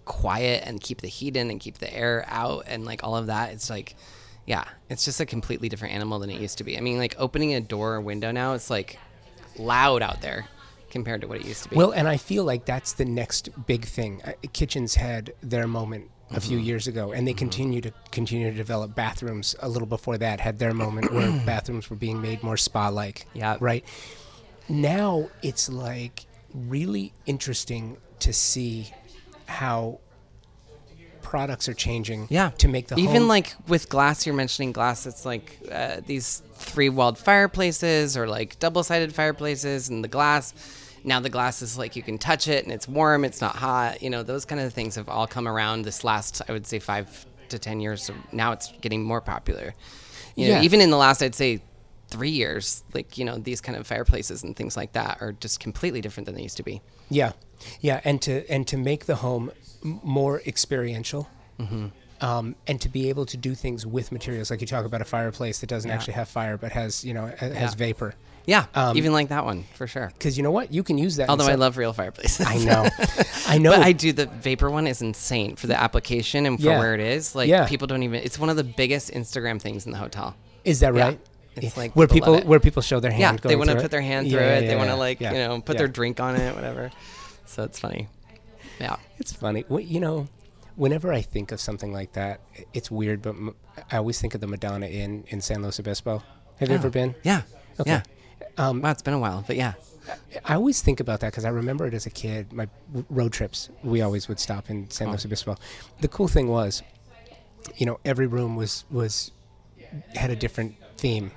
[0.05, 3.27] quiet and keep the heat in and keep the air out and like all of
[3.27, 3.51] that.
[3.51, 3.95] It's like
[4.45, 6.77] yeah, it's just a completely different animal than it used to be.
[6.77, 8.99] I mean, like opening a door or window now, it's like
[9.57, 10.47] loud out there
[10.89, 11.75] compared to what it used to be.
[11.77, 14.21] Well, and I feel like that's the next big thing.
[14.25, 16.65] Uh, Kitchens had their moment a few Mm-hmm.
[16.67, 19.55] years ago, and they continue to continue to develop bathrooms.
[19.61, 23.25] A little before that, had their moment where bathrooms were being made more spa-like.
[23.33, 23.55] Yeah.
[23.61, 23.85] Right.
[24.67, 28.91] Now it's like really interesting to see
[29.53, 29.99] how
[31.21, 32.27] products are changing.
[32.29, 32.51] Yeah.
[32.59, 35.05] To make the even home- like with glass, you're mentioning glass.
[35.05, 40.53] It's like uh, these three-walled fireplaces or like double-sided fireplaces, and the glass.
[41.05, 43.25] Now the glass is like you can touch it and it's warm.
[43.25, 44.01] It's not hot.
[44.01, 46.79] You know those kind of things have all come around this last, I would say,
[46.79, 48.03] five to ten years.
[48.03, 49.73] So now it's getting more popular.
[50.35, 50.61] You know, Yeah.
[50.63, 51.61] even in the last, I'd say.
[52.13, 55.59] Three years, like you know, these kind of fireplaces and things like that are just
[55.59, 56.81] completely different than they used to be.
[57.09, 57.31] Yeah,
[57.81, 59.51] yeah, and to and to make the home
[59.83, 61.27] more experiential,
[61.59, 61.87] Mm-hmm.
[62.25, 65.05] um, and to be able to do things with materials like you talk about a
[65.05, 65.95] fireplace that doesn't Yeah.
[65.95, 67.69] actually have fire but has you know has Yeah.
[67.75, 68.13] vapor.
[68.45, 70.11] Yeah, Um, even like that one for sure.
[70.13, 71.29] Because you know what, you can use that.
[71.29, 72.45] Although I love real fireplaces.
[72.45, 72.89] I know,
[73.47, 73.71] I know.
[73.71, 76.79] But I do the vapor one is insane for the application and for Yeah.
[76.79, 77.35] where it is.
[77.35, 78.21] Like people don't even.
[78.21, 80.35] It's one of the biggest Instagram things in the hotel.
[80.65, 81.19] Is that right?
[81.55, 83.39] It's like where people where people show their hand.
[83.43, 84.67] Yeah, they want to put their hand through yeah, it.
[84.67, 86.91] They want to like you know put their drink on it, whatever.
[87.45, 88.07] So it's funny.
[88.79, 88.95] Yeah.
[89.19, 89.63] It's funny.
[89.71, 90.27] Wh- You know,
[90.75, 92.39] whenever I think of something like that,
[92.73, 93.55] it's weird, but m-
[93.91, 96.23] I always think of the Madonna Inn in San Luis Obispo.
[96.57, 97.13] Have you Oh, ever been?
[97.23, 97.43] Yeah.
[97.79, 97.91] Okay.
[97.91, 98.03] Yeah.
[98.57, 99.73] Um, Wow, it's been a while, but yeah.
[100.43, 102.51] I always think about that because I remember it as a kid.
[102.51, 105.11] My w- road trips, we always would stop in San Oh.
[105.11, 105.55] Luis Obispo.
[106.01, 106.81] The cool thing was,
[107.77, 109.31] you know, every room was was
[110.15, 111.31] had a different theme.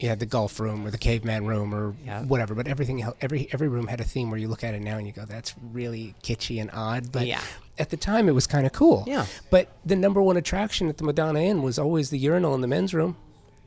[0.00, 2.22] You had the golf room or the caveman room or Yeah.
[2.22, 4.96] whatever, but everything every every room had a theme where you look at it now
[4.98, 7.12] and you go, that's really kitschy and odd.
[7.12, 7.40] But Yeah.
[7.78, 9.04] at the time, it was kind of cool.
[9.06, 9.26] Yeah.
[9.50, 12.66] But the number one attraction at the Madonna Inn was always the urinal in the
[12.68, 13.16] men's room,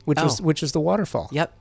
[0.04, 0.44] which was Oh.
[0.44, 1.28] which was the waterfall.
[1.32, 1.52] Yep.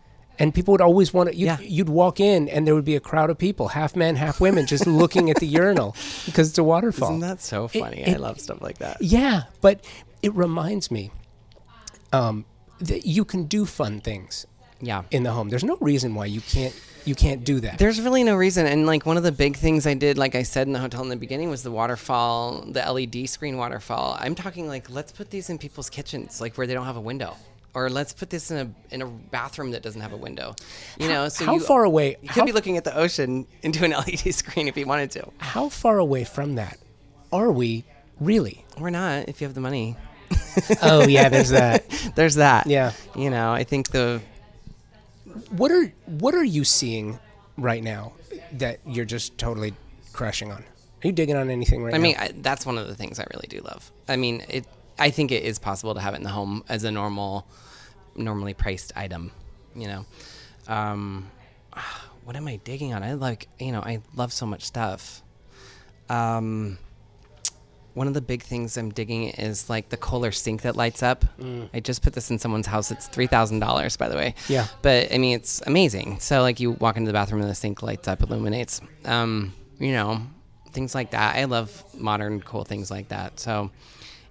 [0.42, 1.36] And people would always want to.
[1.36, 1.58] You'd, Yeah.
[1.60, 4.66] you'd walk in, and there would be a crowd of people, half men, half women,
[4.68, 5.96] just looking at the urinal
[6.26, 7.10] because it's a waterfall.
[7.10, 8.04] Isn't that so funny?
[8.04, 9.02] it- I love stuff like that.
[9.02, 9.84] Yeah, but
[10.22, 11.12] it reminds me
[12.14, 12.46] um,
[12.80, 14.46] that you can do fun things
[14.82, 15.04] Yeah.
[15.12, 15.50] in the home.
[15.50, 16.74] There's no reason why you can't
[17.06, 17.80] you can't do that.
[17.80, 18.66] There's really no reason.
[18.68, 21.02] And like one of the big things I did, like I said in the hotel
[21.02, 24.18] in the beginning, was the waterfall, the LED screen waterfall.
[24.20, 27.02] I'm talking like let's put these in people's kitchens, like where they don't have a
[27.02, 27.36] window,
[27.74, 30.56] or let's put this in a in a bathroom that doesn't have a window.
[31.00, 32.18] You know, so how you, far away?
[32.22, 35.10] You how, could be looking at the ocean into an LED screen if you wanted
[35.12, 35.30] to.
[35.38, 36.78] how far away from that
[37.32, 37.86] are we
[38.20, 38.66] really?
[38.78, 39.96] We're not if you have the money.
[40.82, 41.86] Oh yeah, there's that.
[42.16, 42.68] There's that.
[42.68, 42.92] Yeah.
[43.16, 44.22] You know, I think the
[45.52, 47.20] What are what are you seeing
[47.58, 48.14] right now
[48.54, 49.74] that you're just totally
[50.14, 50.64] crushing on?
[51.04, 51.96] Are you digging on anything right now?
[51.96, 52.04] I now?
[52.04, 53.92] mean, I, that's one of the things I really do love.
[54.08, 54.66] I mean, it.
[54.98, 57.48] I think it is possible to have it in the home as a normal,
[58.16, 59.32] normally priced item.
[59.76, 60.06] You know,
[60.68, 61.32] um,
[62.26, 63.02] what am I digging on?
[63.04, 65.22] I like, you know, I love so much stuff.
[66.10, 66.78] Um,
[67.94, 71.26] one of the big things I'm digging is like the Kohler sink that lights up.
[71.74, 72.92] I just put this in someone's house.
[72.92, 74.36] It's three thousand dollars, by the way.
[74.48, 74.68] Yeah.
[74.82, 76.20] But I mean, it's amazing.
[76.20, 78.82] So like, you walk into the bathroom and the sink lights up, illuminates.
[79.06, 80.22] Um, you know,
[80.72, 81.36] things like that.
[81.36, 83.40] I love modern, cool things like that.
[83.40, 83.72] So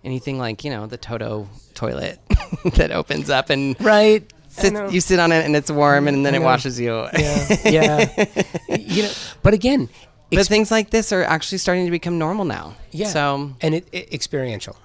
[0.04, 2.18] anything like you know the Toto toilet
[2.76, 4.30] that opens up and right.
[4.50, 7.06] Sits, you sit on it and it's warm and then it washes you.
[7.16, 8.26] yeah, yeah.
[8.78, 9.10] you know,
[9.42, 9.90] but again,
[10.30, 12.76] But things like this are actually starting to become normal now.
[12.90, 13.08] yeah.
[13.08, 14.76] So and it, it experiential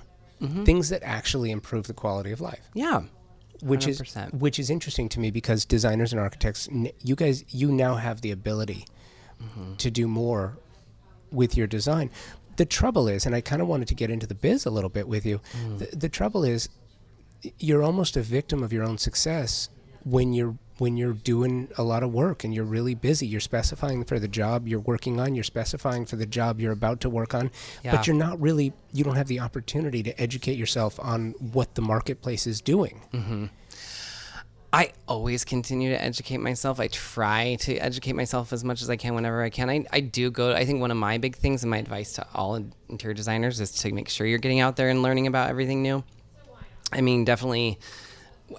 [0.42, 0.64] mm-hmm.
[0.64, 2.70] things that actually improve the quality of life.
[2.74, 3.04] yeah.
[3.62, 4.34] which is 100%.
[4.36, 6.68] which is interesting to me because designers and architects,
[7.02, 8.86] you guys, you now have the ability
[9.42, 9.76] mm-hmm.
[9.76, 10.58] to do more
[11.32, 12.10] with your design.
[12.58, 14.90] The trouble is, and I kind of wanted to get into the biz a little
[14.90, 15.42] bit with you.
[15.66, 15.80] Mm.
[15.80, 16.70] The, the trouble is,
[17.58, 19.70] you're almost a victim of your own success
[20.04, 23.28] when you're when you're doing a lot of work and you're really busy.
[23.28, 25.36] You're specifying for the job you're working on.
[25.36, 27.52] You're specifying for the job you're about to work on,
[27.84, 27.96] Yeah.
[27.96, 28.74] but you're not really.
[28.92, 33.02] You don't have the opportunity to educate yourself on what the marketplace is doing.
[33.14, 33.46] Mm-hmm.
[34.72, 36.80] I always continue to educate myself.
[36.80, 39.70] I try to educate myself as much as I can whenever I can.
[39.70, 42.26] I, I do go, I think one of my big things and my advice to
[42.34, 42.56] all
[42.90, 46.04] interior designers is to make sure you're getting out there and learning about everything new.
[46.92, 47.78] I mean, definitely,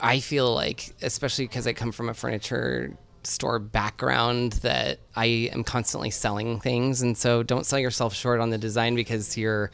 [0.01, 5.65] I feel like, especially because I come from a furniture store background, that I am
[5.65, 7.03] constantly selling things.
[7.03, 9.71] And so don't sell yourself short on the design because you're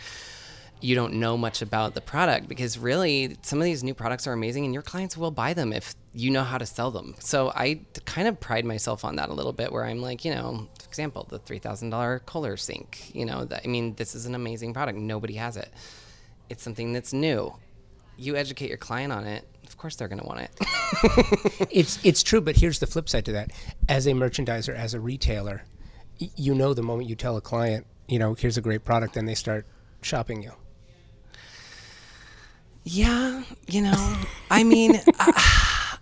[0.80, 4.32] you don't know much about the product because really some of these new products are
[4.32, 7.14] amazing and your clients will buy them if you know how to sell them.
[7.18, 10.34] So I kind of pride myself on that a little bit where I'm like, you
[10.34, 14.72] know, for example, the $3,000 Kohler sink, you know, I mean, this is an amazing
[14.72, 14.98] product.
[14.98, 15.70] Nobody has it.
[16.48, 17.54] It's something that's new.
[18.16, 19.46] You educate your client on it.
[19.80, 21.68] Of course they're going to want it.
[21.70, 23.50] it's it's true, but here's the flip side to that.
[23.88, 25.64] As a merchandiser, as a retailer,
[26.20, 29.14] y- you know the moment you tell a client, you know, here's a great product,
[29.14, 29.64] then they start
[30.02, 30.52] shopping you.
[32.84, 34.16] Yeah, you know,
[34.50, 35.96] I mean, I,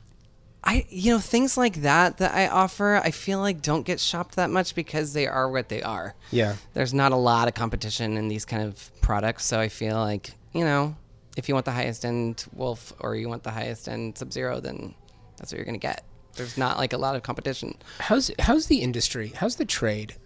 [0.65, 4.35] I, you know, things like that that I offer, I feel like don't get shopped
[4.35, 6.17] that much because they are what they are.
[6.33, 6.57] Yeah.
[6.75, 10.33] There's not a lot of competition in these kind of products, so I feel like,
[10.53, 10.97] you know,
[11.39, 14.59] if you want the highest end Wolf or you want the highest end Sub Zero,
[14.59, 14.95] then
[15.37, 16.05] that's what you're gonna get.
[16.35, 17.77] There's not like a lot of competition.
[18.01, 19.33] How's how's the industry?
[19.35, 20.17] How's the trade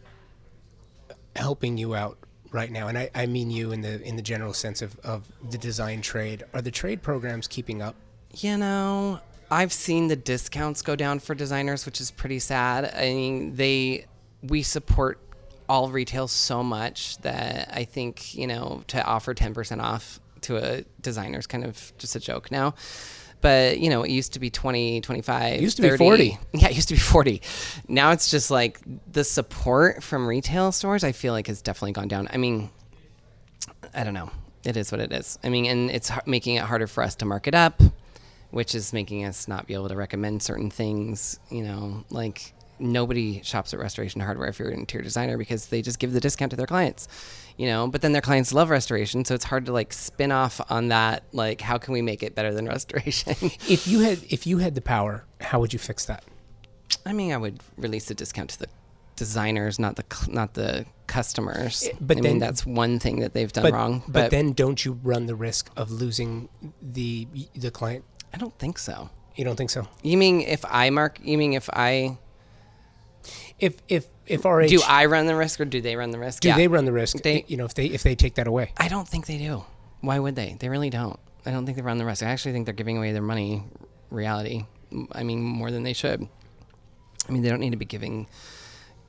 [1.37, 2.17] helping you out
[2.51, 2.89] right now?
[2.89, 6.01] And I, I mean you in the in the general sense of, of the design
[6.01, 6.45] trade.
[6.55, 7.95] Are the trade programs keeping up?
[8.35, 12.91] You know, I've seen the discounts go down for designers, which is pretty sad.
[12.97, 14.07] I mean, they
[14.43, 15.21] we support
[15.69, 20.82] all retail so much that I think, you know, to offer 10% off to a
[21.01, 22.74] designer is kind of just a joke now.
[23.40, 26.38] But, you know, it used to be 20, 25, Used to be 40.
[26.55, 27.43] Yeah, it used to be 40.
[27.88, 28.78] Now it's just like
[29.11, 32.28] the support from retail stores, I feel like has definitely gone down.
[32.32, 32.70] I mean,
[33.93, 34.30] I don't know.
[34.64, 35.40] It is what it is.
[35.43, 37.82] I mean, and it's making it harder for us to mark it up,
[38.51, 41.40] which is making us not be able to recommend certain things.
[41.51, 45.82] You know, like nobody shops at Restoration Hardware if you're an interior designer because they
[45.82, 47.09] just give the discount to their clients.
[47.63, 50.61] You know, but then their clients love restoration, so it's hard to like spin off
[50.69, 51.23] on that.
[51.33, 53.37] Like, how can we make it better than restoration?
[53.69, 56.25] If you had if you had the power, how would you fix that?
[57.07, 58.67] I mean, I would release a discount to the
[59.15, 61.87] designers, not the not the customers.
[61.89, 64.03] Eh, but I then- mean, that's one thing that they've done But, wrong.
[64.09, 66.49] but then don't you run the risk of losing
[66.83, 68.05] the the client?
[68.35, 69.09] I don't think so.
[69.37, 69.87] You don't think so?
[70.03, 71.21] You mean if I mark?
[71.23, 72.19] You mean if I
[73.59, 76.43] If if if RH do I run the risk or do they run the risk?
[76.43, 76.57] do Yeah.
[76.57, 77.18] they run the risk?
[77.23, 78.73] They- you know, if they if they take that away.
[78.77, 79.64] I don't think they do.
[80.01, 80.57] Why would they?
[80.59, 81.18] They really don't.
[81.47, 82.23] I don't think they run the risk.
[82.23, 83.64] I actually think they're giving away their money.
[84.11, 84.64] Reality.
[85.12, 86.29] I mean, more than they should.
[87.29, 88.27] I mean, they don't need to be giving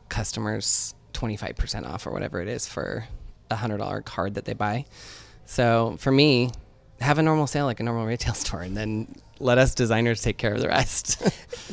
[0.09, 3.05] customers twenty five percent off or whatever it is for
[3.49, 4.85] a hundred dollar card that they buy.
[5.45, 6.51] So for me,
[7.01, 10.37] have a normal sale like a normal retail store, and then let us designers take
[10.37, 11.21] care of the rest.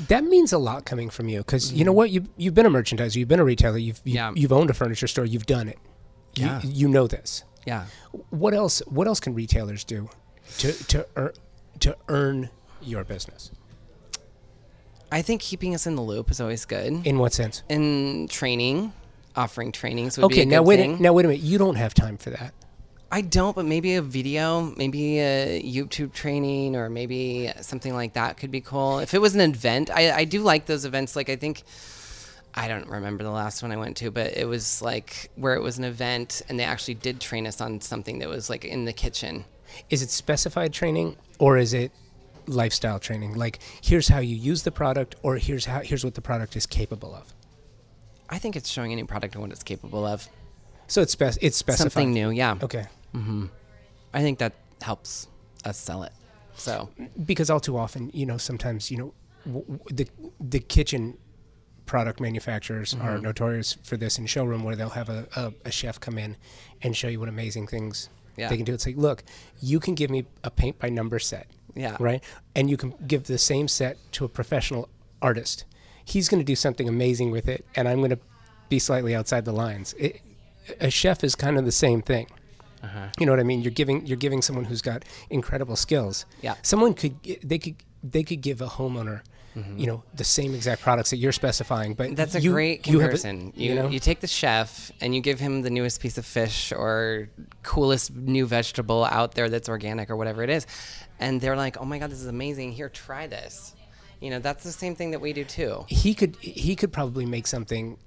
[0.09, 2.71] That means a lot coming from you because you know what you you've been a
[2.71, 4.33] merchandiser, you've been a retailer, you've you've, Yeah.
[4.35, 5.79] you've owned a furniture store, you've done it.
[6.37, 6.61] You, Yeah.
[6.63, 7.45] you know this.
[7.67, 7.87] yeah.
[8.31, 8.81] What else?
[8.87, 10.09] What else can retailers do
[10.59, 11.33] to to earn
[11.81, 12.51] to earn
[12.83, 13.51] your business?
[15.13, 17.05] I think keeping us in the loop is always good.
[17.07, 17.63] In what sense?
[17.69, 18.93] In training,
[19.37, 20.81] offering trainings would be Okay, now wait.
[20.81, 21.43] A, now wait a minute.
[21.43, 22.55] You don't have time for that.
[23.13, 28.37] I don't, but maybe a video, maybe a YouTube training, or maybe something like that
[28.37, 29.01] could be cool.
[29.01, 31.17] If it was an event, I, I do like those events.
[31.17, 31.65] Like I think,
[32.55, 35.63] I don't remember the last one I went to, but it was like where it
[35.63, 38.85] was an event and they actually did train us on something that was like in
[38.85, 39.45] the kitchen.
[39.89, 41.93] Is it specified training or is it
[42.47, 43.35] lifestyle training?
[43.35, 46.67] Like here's how you use the product, or here's how here's what the product is
[46.67, 47.33] capable of.
[48.29, 50.29] I think it's showing any product and what it's capable of.
[50.87, 51.93] So it's spec it's specified.
[51.93, 52.57] Something new, yeah.
[52.63, 52.87] Okay.
[53.15, 54.53] I think that
[54.83, 55.29] helps
[55.65, 56.13] us sell it.
[56.55, 56.91] So
[57.25, 59.15] because all too often, you know, sometimes you know,
[59.47, 60.09] w- w- the
[60.41, 61.17] the kitchen
[61.87, 63.23] product manufacturers are Mm-hmm.
[63.25, 66.37] notorious for this in showroom where they'll have a, a, a chef come in
[66.83, 68.49] and show you what amazing things Yeah.
[68.49, 68.75] they can do.
[68.75, 69.25] It's like, look,
[69.61, 71.97] you can give me a paint by number set, Yeah.
[71.99, 72.23] right,
[72.55, 74.89] and you can give the same set to a professional
[75.21, 75.65] artist.
[76.05, 78.21] He's going to do something amazing with it, and I'm going to
[78.69, 79.95] be slightly outside the lines.
[79.99, 80.21] It,
[80.81, 82.27] a chef is kind of the same thing.
[82.83, 83.09] Uh-huh.
[83.19, 83.61] You know what I mean?
[83.63, 86.25] You're giving you're giving someone who's got incredible skills.
[86.43, 86.55] Yeah.
[86.63, 89.21] Someone could they could they could give a homeowner,
[89.77, 92.15] you know, the same exact products that you're specifying, but Mm-hmm.
[92.15, 93.53] That's a you- great you have a- comparison.
[93.55, 96.25] You, you know, you take the chef and you give him the newest piece of
[96.25, 97.29] fish or
[97.63, 100.67] coolest new vegetable out there that's organic or whatever it is,
[101.19, 102.73] and they're like, "Oh my god, this is amazing!
[102.73, 103.75] Here, try this."
[104.23, 105.85] You know, that's the same thing that we do too.
[105.89, 107.99] he could he could probably make something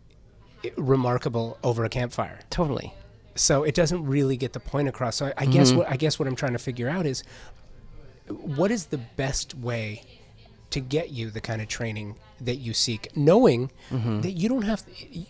[0.78, 2.40] remarkable over a campfire.
[2.50, 2.94] Totally.
[3.36, 5.16] So it doesn't really get the point across.
[5.18, 5.78] So I, I guess Mm-hmm.
[5.80, 7.24] what I guess what I'm trying to figure out is
[8.28, 10.04] what is the best way
[10.70, 14.22] to get you the kind of training that you seek, knowing Mm-hmm.
[14.22, 14.84] that you don't have.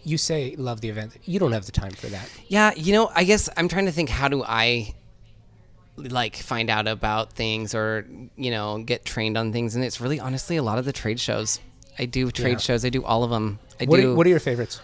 [0.03, 1.17] You say love the event.
[1.25, 2.29] You don't have the time for that.
[2.47, 4.93] Yeah, you know, I guess I'm trying to think how do I
[5.97, 10.19] like find out about things or, you know, get trained on things and it's really
[10.19, 11.59] honestly a lot of the trade shows.
[11.99, 12.57] I do trade Yeah.
[12.57, 12.83] shows.
[12.83, 13.59] I do all of them.
[13.79, 14.81] I What do are, what are your favorites?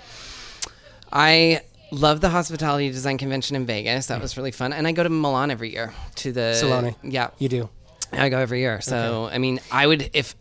[1.11, 1.61] I
[1.91, 4.07] love the hospitality design convention in Vegas.
[4.07, 4.73] That was really fun.
[4.73, 6.95] And I go to Milan every year to the Salone.
[7.03, 7.29] Yeah.
[7.37, 7.69] You do.
[8.11, 8.81] I go every year.
[8.81, 10.35] So, I mean, I would if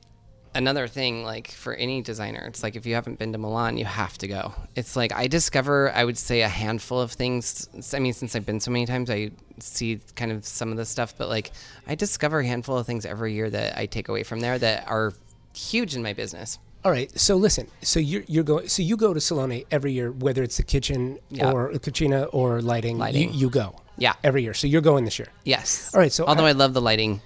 [0.54, 3.84] another thing like for any designer, it's like if you haven't been to Milan, you
[3.84, 4.54] have to go.
[4.74, 7.68] It's like I discover I would say a handful of things.
[7.92, 10.84] I mean, since I've been so many times, I see kind of some of the
[10.84, 11.52] stuff, but like
[11.86, 14.88] I discover a handful of things every year that I take away from there that
[14.88, 15.12] are
[15.54, 16.58] huge in my business.
[16.84, 17.10] All right.
[17.18, 17.66] So listen.
[17.82, 18.68] So you're you're going.
[18.68, 21.50] So you go to Salone every year, whether it's the kitchen Yeah.
[21.52, 22.98] or cucina or lighting.
[22.98, 23.32] Lighting.
[23.32, 23.74] You, you go.
[23.96, 24.14] Yeah.
[24.22, 24.54] Every year.
[24.54, 25.28] So you're going this year.
[25.44, 25.90] Yes.
[25.92, 27.20] All right, so although I- I love the lighting,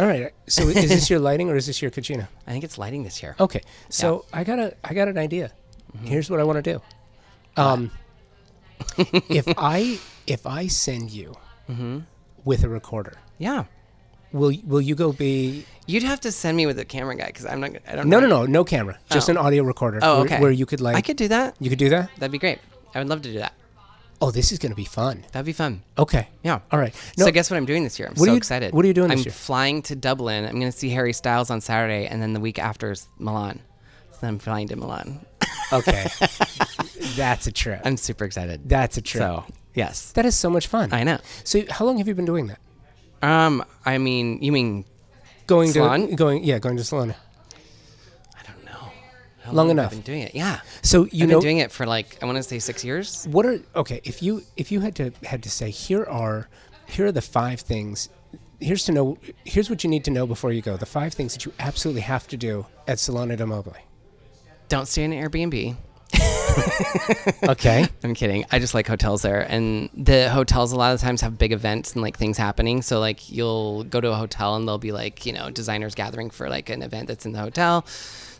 [0.00, 0.32] All right.
[0.48, 2.28] So is this your lighting or is this your cucina?
[2.46, 3.36] I think it's lighting this year.
[3.38, 3.60] Okay.
[3.90, 5.52] So I got a I got an idea.
[5.94, 6.06] Mm-hmm.
[6.06, 6.80] Here's what I want to do.
[7.60, 7.90] Um,
[9.28, 11.34] if I if I send you
[11.68, 12.00] Mm-hmm.
[12.44, 13.64] with a recorder, Yeah.
[14.34, 15.64] Will will you go be?
[15.86, 17.70] You'd have to send me with a camera guy because I'm not.
[17.88, 18.08] I don't.
[18.08, 18.26] No, know.
[18.26, 18.98] no, no, no camera.
[19.10, 19.32] Just Oh.
[19.32, 20.00] an audio recorder.
[20.02, 20.40] Oh, where, okay.
[20.40, 21.54] Where you could like I could do that.
[21.60, 22.10] you could do that.
[22.18, 22.58] That'd be great.
[22.94, 23.54] I would love to do that.
[24.20, 25.24] Oh, this is going to be fun.
[25.32, 25.82] That'd be fun.
[25.98, 26.28] Okay.
[26.42, 26.60] Yeah.
[26.72, 26.94] All right.
[27.18, 28.08] so guess what I'm doing this year?
[28.08, 28.72] I'm so you- excited.
[28.72, 29.32] what are you doing I'm this year?
[29.32, 30.44] flying to Dublin.
[30.46, 33.60] I'm going to see Harry Styles on Saturday, and then the week after is Milan.
[34.12, 35.20] So then I'm flying to Milan.
[35.72, 36.06] Okay.
[37.16, 37.80] That's a trip.
[37.84, 38.68] I'm super excited.
[38.68, 39.22] That's a trip.
[39.22, 40.92] So yes, that is so much fun.
[40.92, 41.18] I know.
[41.42, 42.58] So how long have you been doing that?
[43.24, 44.84] Um, I mean, you mean
[45.46, 46.08] Going Salon?
[46.08, 47.14] to going yeah, going to Salone.
[48.38, 48.90] I don't know.
[49.42, 49.90] How Long I enough.
[49.90, 50.34] been doing it.
[50.34, 50.60] Yeah.
[50.82, 53.26] So you I've know been doing it for like I want to say six years.
[53.30, 56.48] what are okay if you if you had to had to say here are
[56.86, 58.08] here are the five things
[58.60, 61.32] here's to know here's what you need to know before you go the five things
[61.34, 63.76] that you absolutely have to do at Salone del Mobile.
[64.68, 65.76] Don't stay in an Airbnb.
[67.48, 67.86] Okay.
[68.02, 68.44] I'm kidding.
[68.50, 71.92] I just like hotels there, and the hotels a lot of times have big events
[71.92, 72.82] and like things happening.
[72.82, 76.30] So like you'll go to a hotel and there'll be like you know designers gathering
[76.30, 77.84] for like an event that's in the hotel.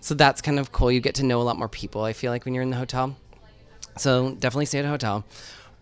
[0.00, 0.90] So that's kind of cool.
[0.90, 2.02] You get to know a lot more people.
[2.04, 3.16] I feel like when you're in the hotel.
[3.96, 5.24] So definitely stay at a hotel.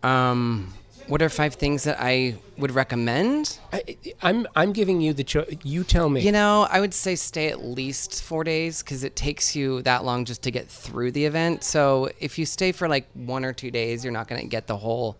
[0.02, 0.72] Um,
[1.06, 3.58] what are five things that I would recommend?
[3.72, 6.22] I, I'm I'm giving you the cho- you tell me.
[6.22, 10.04] You know, I would say stay at least four days because it takes you that
[10.04, 11.64] long just to get through the event.
[11.64, 14.66] So if you stay for like one or two days, you're not going to get
[14.66, 15.18] the whole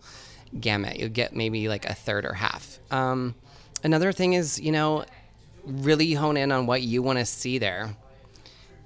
[0.59, 0.97] gamut.
[0.97, 2.79] You'll get maybe like a third or half.
[2.91, 3.35] Um,
[3.83, 5.05] another thing is, you know,
[5.65, 7.95] really hone in on what you want to see there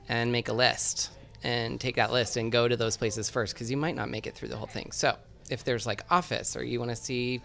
[0.10, 1.12] and make a list
[1.44, 4.26] and take that list and go to those places first because you might not make
[4.28, 4.92] it through the whole thing.
[4.92, 5.18] So
[5.50, 7.42] if there's like office or you want to see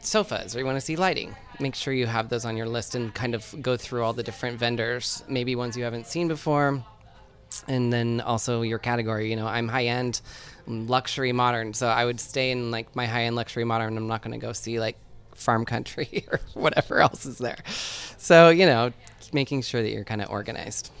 [0.00, 2.94] sofas or you want to see lighting, make sure you have those on your list
[2.94, 6.82] and kind of go through all the different vendors, maybe ones you haven't seen before.
[7.66, 10.20] And then also your category, you know, I'm high end,
[10.66, 11.72] luxury modern.
[11.74, 13.96] So I would stay in like my high end luxury modern.
[13.96, 14.96] I'm not going to go see like
[15.34, 17.58] farm country or whatever else is there.
[18.18, 18.92] So, you know,
[19.32, 20.92] making sure that you're kind of organized.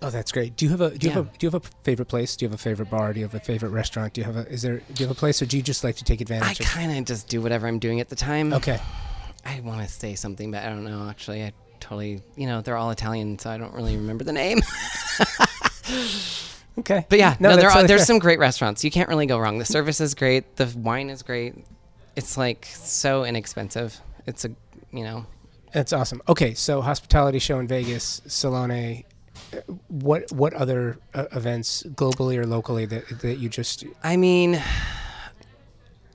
[0.00, 0.56] Oh, that's great.
[0.56, 2.36] Do you have a do you have a do you have a favorite place?
[2.36, 3.12] Do you have a favorite bar?
[3.12, 4.12] Do you have a favorite restaurant?
[4.12, 5.82] Do you have a is there do you have a place or do you just
[5.82, 8.16] like to take advantage of I kind of just do whatever I'm doing at the
[8.16, 8.52] time.
[8.52, 8.78] Okay.
[9.44, 11.08] I want to say something, but I don't know.
[11.08, 14.60] Actually, I totally, you know, they're all Italian, so I don't really remember the name.
[16.78, 17.04] Okay.
[17.08, 18.06] But yeah, no, that's there are, totally there's fair.
[18.06, 18.84] some great restaurants.
[18.84, 19.58] You can't really go wrong.
[19.58, 20.56] The service is great.
[20.56, 21.54] The wine is great.
[22.14, 24.00] It's like so inexpensive.
[24.26, 24.50] It's a,
[24.92, 25.26] you know,
[25.72, 26.22] That's awesome.
[26.28, 29.02] Okay, so hospitality show in Vegas, Salone.
[29.88, 34.60] What what other uh, events globally or locally that that you just I mean,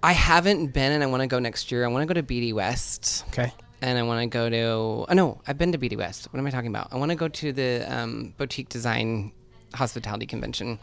[0.04, 1.84] I haven't been, and I want to go next year.
[1.84, 3.26] I want to go to BD West.
[3.30, 3.52] okay?
[3.82, 4.66] and I want to go to.
[5.10, 6.28] Oh no, I've been to BD West.
[6.32, 6.94] What am I talking about?
[6.94, 9.32] I want to go to the um, boutique design
[9.74, 10.80] hospitality convention,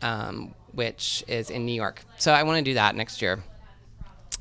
[0.00, 2.02] um, which is in New York.
[2.18, 3.42] So I want to do that next year.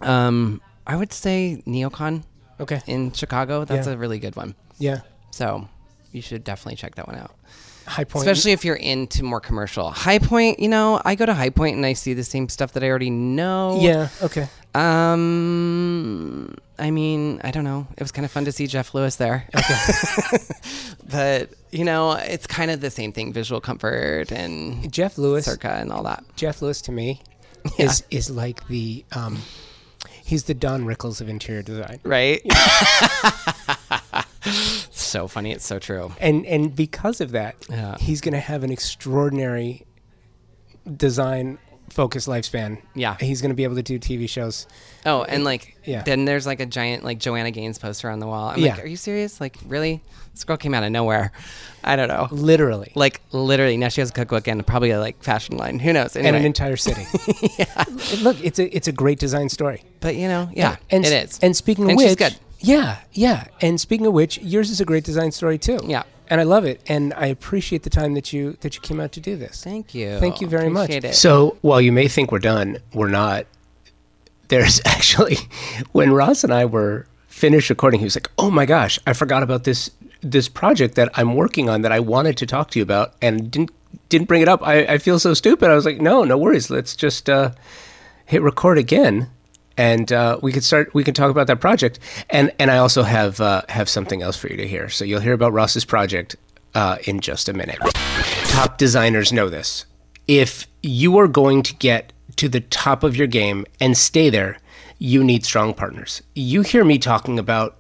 [0.02, 2.24] Um, I would say Neocon
[2.60, 2.82] Okay.
[2.88, 3.66] in Chicago.
[3.66, 3.94] That's Yeah.
[3.94, 4.56] a really good one.
[4.78, 5.02] Yeah.
[5.32, 5.68] So
[6.14, 7.36] you should definitely check that one out.
[7.86, 8.26] High point.
[8.26, 9.92] Especially if you're into more commercial.
[9.92, 12.72] High Point, you know, I go to High Point and I see the same stuff
[12.74, 13.78] that I already know.
[13.82, 14.08] Yeah.
[14.22, 14.48] Okay.
[14.74, 17.88] Um, I mean, I don't know.
[17.98, 19.46] It was kind of fun to see Jeff Lewis there.
[19.54, 20.38] Okay.
[21.10, 25.44] but you know, it's kind of the same thing: visual comfort and Jeff Lewis.
[25.46, 26.24] circa and all that.
[26.38, 27.22] Jeff Lewis to me
[27.78, 27.86] Yeah.
[27.88, 29.40] is is like the um,
[30.24, 32.00] he's the Don Rickles of interior design.
[32.04, 32.42] Right?
[35.14, 35.52] so funny.
[35.52, 36.12] It's so true.
[36.20, 37.96] and and because of that, Yeah.
[38.00, 39.86] he's going to have an extraordinary
[40.98, 41.58] design
[41.90, 42.82] focused lifespan.
[42.96, 43.16] Yeah.
[43.20, 44.66] he's going to be able to do TV shows.
[45.06, 46.02] Oh, and like, Yeah.
[46.02, 48.50] then there's like a giant like Joanna Gaines poster on the wall.
[48.50, 48.72] I'm Yeah.
[48.76, 49.40] like, are you serious?
[49.40, 50.02] Like, really?
[50.34, 51.32] This girl came out of nowhere.
[51.84, 52.28] I don't know.
[52.32, 55.78] Literally, Like literally, now she has a cookbook and probably a like fashion line.
[55.80, 56.16] Who knows?
[56.16, 57.06] and an entire city.
[57.60, 57.84] yeah.
[58.22, 59.84] Look, it's a it's a great design story.
[60.00, 61.40] but you know, yeah, and it is.
[61.44, 62.36] And speaking of which, she's good.
[62.64, 63.46] Yeah, yeah.
[63.62, 65.80] And speaking of which, yours is a great design story too.
[65.86, 66.04] Yeah.
[66.30, 69.12] and I love it, and I appreciate the time that you that you came out
[69.12, 69.62] to do this.
[69.64, 70.18] Thank you.
[70.20, 70.90] Thank you very much.
[70.90, 71.14] It.
[71.14, 73.46] So while you may think we're done, we're not.
[74.48, 75.38] There's actually,
[75.92, 79.44] when Ross and I were finished recording, he was like, "Oh my gosh, I forgot
[79.44, 79.92] about this
[80.22, 83.52] this project that I'm working on that I wanted to talk to you about and
[83.52, 83.72] didn't
[84.08, 84.66] didn't bring it up.
[84.66, 86.70] I, I feel so stupid." I was like, "No, no worries.
[86.70, 87.52] Let's just uh,
[88.26, 89.28] hit record again."
[89.78, 90.94] And uh, we could start.
[90.94, 92.00] We can talk about that project,
[92.30, 94.90] and and I also have uh, have something else for you to hear.
[94.90, 96.36] So you'll hear about Ross's project
[96.76, 97.80] uh, in just a minute.
[98.50, 99.86] Top designers know this.
[100.28, 104.60] If you are going to get to the top of your game and stay there,
[105.00, 106.22] you need strong partners.
[106.36, 107.78] You hear me talking about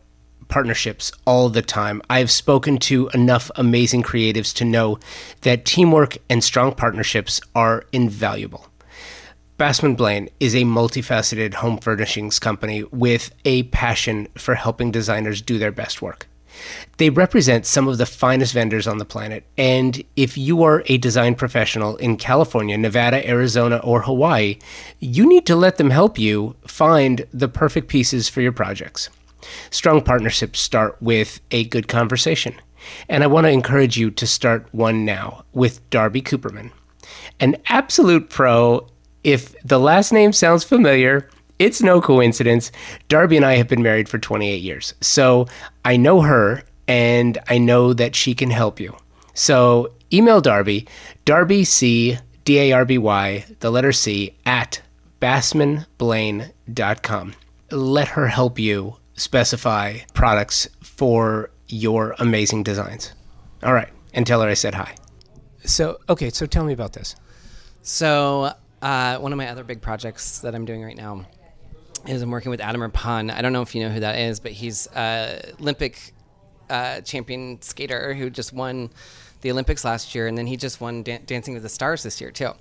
[0.50, 2.02] partnerships all the time.
[2.10, 5.00] I've spoken to enough amazing creatives to know
[5.42, 8.68] that teamwork and strong partnerships are invaluable.
[9.60, 15.60] Bassman Blaine is a multifaceted home furnishings company with a passion for helping designers do
[15.60, 16.28] their best work.
[16.98, 20.98] They represent some of the finest vendors on the planet, and if you are a
[20.98, 24.58] design professional in California, Nevada, Arizona, or Hawaii,
[25.00, 29.10] you need to let them help you find the perfect pieces for your projects.
[29.70, 32.56] Strong partnerships start with a good conversation,
[33.08, 36.72] and I want to encourage you to start one now with Darby Cooperman
[37.40, 38.88] an absolute pro.
[39.24, 42.72] If the last name sounds familiar, it's no coincidence.
[43.08, 44.94] Darby and I have been married for 28 years.
[45.02, 45.48] So
[45.86, 48.96] I know her and I know that she can help you.
[49.34, 50.88] So email Darby,
[51.26, 54.82] Darby C, D A R B Y, the letter C, at
[55.22, 57.34] bassmanblaine.com.
[57.72, 63.14] Let her help you specify products for your amazing designs.
[63.64, 63.90] All right.
[64.14, 64.94] And tell her I said hi.
[65.64, 67.16] So, okay, so tell me about this.
[67.82, 68.54] So,
[68.84, 71.26] uh, one of my other big projects that I'm doing right now
[72.06, 73.30] is I'm working with Adam Rippon.
[73.30, 76.14] I don't know if you know who that is, but he's uh, Olympic
[76.70, 78.90] uh, champion skater who just won
[79.40, 82.20] the Olympics last year, and then he just won Dan- Dancing with the Stars this
[82.20, 82.52] year too.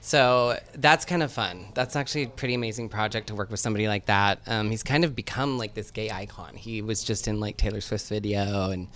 [0.00, 1.66] So that's kind of fun.
[1.74, 4.40] That's actually a pretty amazing project to work with somebody like that.
[4.46, 6.54] Um, he's kind of become like this gay icon.
[6.54, 8.88] He was just in like Taylor Swift's video, and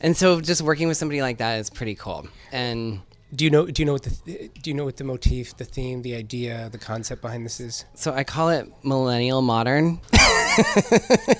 [0.00, 2.26] and so just working with somebody like that is pretty cool.
[2.50, 3.00] And
[3.34, 3.66] Do you know?
[3.66, 4.50] Do you know what the?
[4.62, 7.84] Do you know what the motif, the theme, the idea, the concept behind this is?
[7.94, 10.00] so I call it millennial modern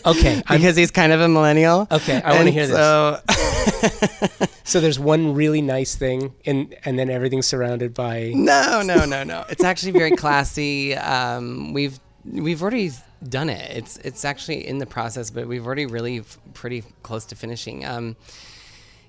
[0.07, 1.87] Okay, I'm, because he's kind of a millennial.
[1.91, 2.77] Okay, I wanna And hear this.
[2.77, 3.21] So
[4.65, 8.33] so there's one really nice thing, and and then everything's surrounded by.
[8.35, 9.45] no, no, no, no.
[9.51, 10.97] It's actually very classy.
[10.97, 12.93] Um, we've we've already
[13.29, 13.77] done it.
[13.77, 17.85] It's it's actually in the process, but we've already really f- pretty close to finishing.
[17.85, 18.17] Um,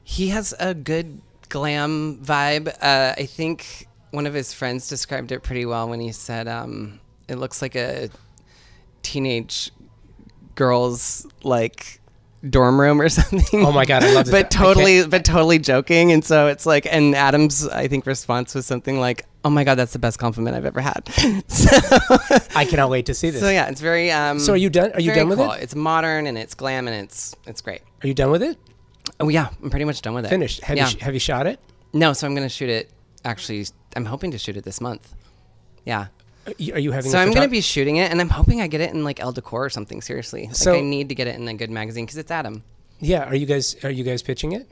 [0.03, 2.67] he has a good glam vibe.
[2.81, 6.99] Uh, I think one of his friends described it pretty well when he said um,
[7.27, 8.09] it looks like a
[9.01, 9.71] teenage
[10.55, 11.99] girl's like
[12.49, 13.65] dorm room or something.
[13.65, 14.31] Oh my God, I love it.
[14.31, 16.11] But totally, but totally joking.
[16.11, 19.75] And so it's like, and Adam's I think response was something like, "Oh my god,
[19.75, 21.07] that's the best compliment I've ever had."
[21.47, 21.69] so,
[22.55, 23.41] I cannot wait to see this.
[23.41, 24.11] so yeah, it's very.
[24.11, 24.91] Um, So are you done?
[24.93, 25.51] Are you done with cool.
[25.51, 25.63] it?
[25.63, 27.81] It's modern and it's glam and it's it's great.
[28.03, 28.57] Are you done with it?
[29.19, 30.29] Oh yeah, I'm pretty much done with it.
[30.29, 30.61] Finished?
[30.63, 30.89] Have yeah.
[30.89, 31.59] you have you shot it?
[31.93, 32.89] no, so I'm gonna shoot it.
[33.25, 35.13] Actually, I'm hoping to shoot it this month.
[35.85, 36.07] Yeah.
[36.45, 37.09] Are you, having?
[37.09, 39.19] So I'm photo- gonna be shooting it, and I'm hoping I get it in like
[39.21, 40.01] Elle Decor or something.
[40.01, 42.63] Seriously, like So- I need to get it in a good magazine because it's Adam.
[42.99, 43.23] Yeah.
[43.29, 43.75] Are you guys?
[43.83, 44.69] Are you guys pitching it?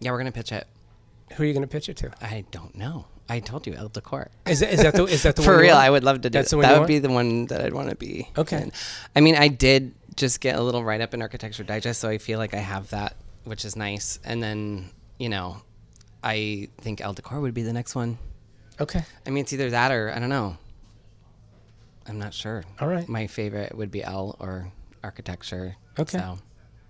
[0.00, 0.66] Yeah, we're gonna pitch it.
[1.34, 2.10] Who are you going to pitch it to?
[2.20, 3.06] I don't know.
[3.28, 4.28] I told you Elle Decor.
[4.46, 5.76] Is that, is that the is that the For real.
[5.76, 6.88] I would love to do That's one That would want?
[6.88, 8.28] be the one that I'd want to be.
[8.36, 8.62] Okay.
[8.64, 8.72] in.
[9.16, 12.18] I mean, I did just get a little write up in Architecture Digest, so I
[12.18, 14.18] feel like I have that, which is nice.
[14.24, 15.62] And then, you know,
[16.22, 18.18] I think Elle Decor would be the next one.
[18.80, 19.04] Okay.
[19.26, 20.56] I mean, it's either that or I don't know.
[22.06, 22.64] I'm not sure.
[22.80, 23.08] All right.
[23.08, 24.72] My favorite would be Elle or
[25.04, 25.76] Architecture.
[25.98, 26.18] Okay.
[26.18, 26.38] So,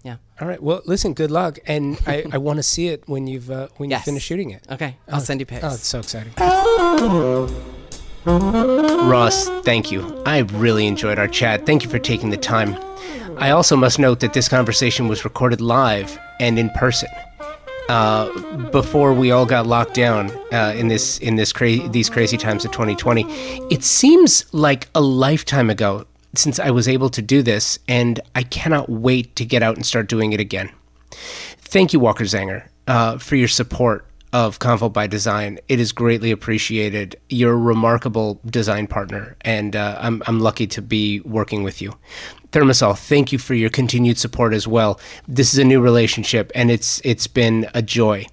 [0.03, 0.17] yeah.
[0.41, 0.63] All right.
[0.63, 1.13] Well, listen.
[1.15, 4.01] Good luck, and I, I want to see it when you've uh, when Yes.
[4.01, 4.67] you finish shooting it.
[4.71, 4.97] Okay.
[5.09, 5.65] I'll send you pics.
[5.65, 6.33] Oh, it's so exciting.
[8.25, 10.23] Ross, thank you.
[10.25, 11.67] I really enjoyed our chat.
[11.67, 12.77] Thank you for taking the time.
[13.39, 17.09] I also must note that this conversation was recorded live and in person.
[17.89, 18.29] Uh,
[18.71, 22.65] before we all got locked down uh, in this in this cra- these crazy times
[22.65, 23.25] of 2020,
[23.71, 28.43] it seems like a lifetime ago since I was able to do this, and I
[28.43, 30.71] cannot wait to get out and start doing it again.
[31.59, 35.59] Thank you, Walker Zanger, uh, for your support of Convo by Design.
[35.69, 37.17] It is greatly appreciated.
[37.29, 41.95] You're a remarkable design partner, and uh, I'm, I'm lucky to be working with you.
[42.53, 45.01] ThermaSol, thank you for your continued support as well.
[45.27, 48.27] This is a new relationship, and it's it's been a joy.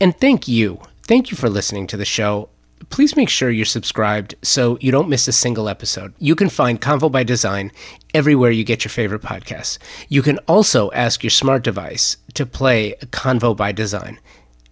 [0.00, 0.80] And thank you.
[1.06, 2.48] Thank you for listening to the show.
[2.90, 6.12] Please make sure you're subscribed so you don't miss a single episode.
[6.18, 7.70] You can find Convo by Design
[8.12, 9.78] everywhere you get your favorite podcasts.
[10.08, 14.18] You can also ask your smart device to play Convo by Design,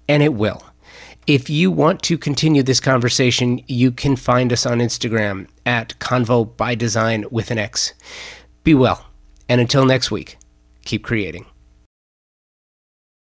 [0.08, 0.62] and it will.
[1.26, 6.56] If you want to continue this conversation, you can find us on Instagram at Convo
[6.56, 7.94] by Design with an X.
[8.64, 9.06] Be well,
[9.48, 10.38] and until next week,
[10.84, 11.46] keep creating.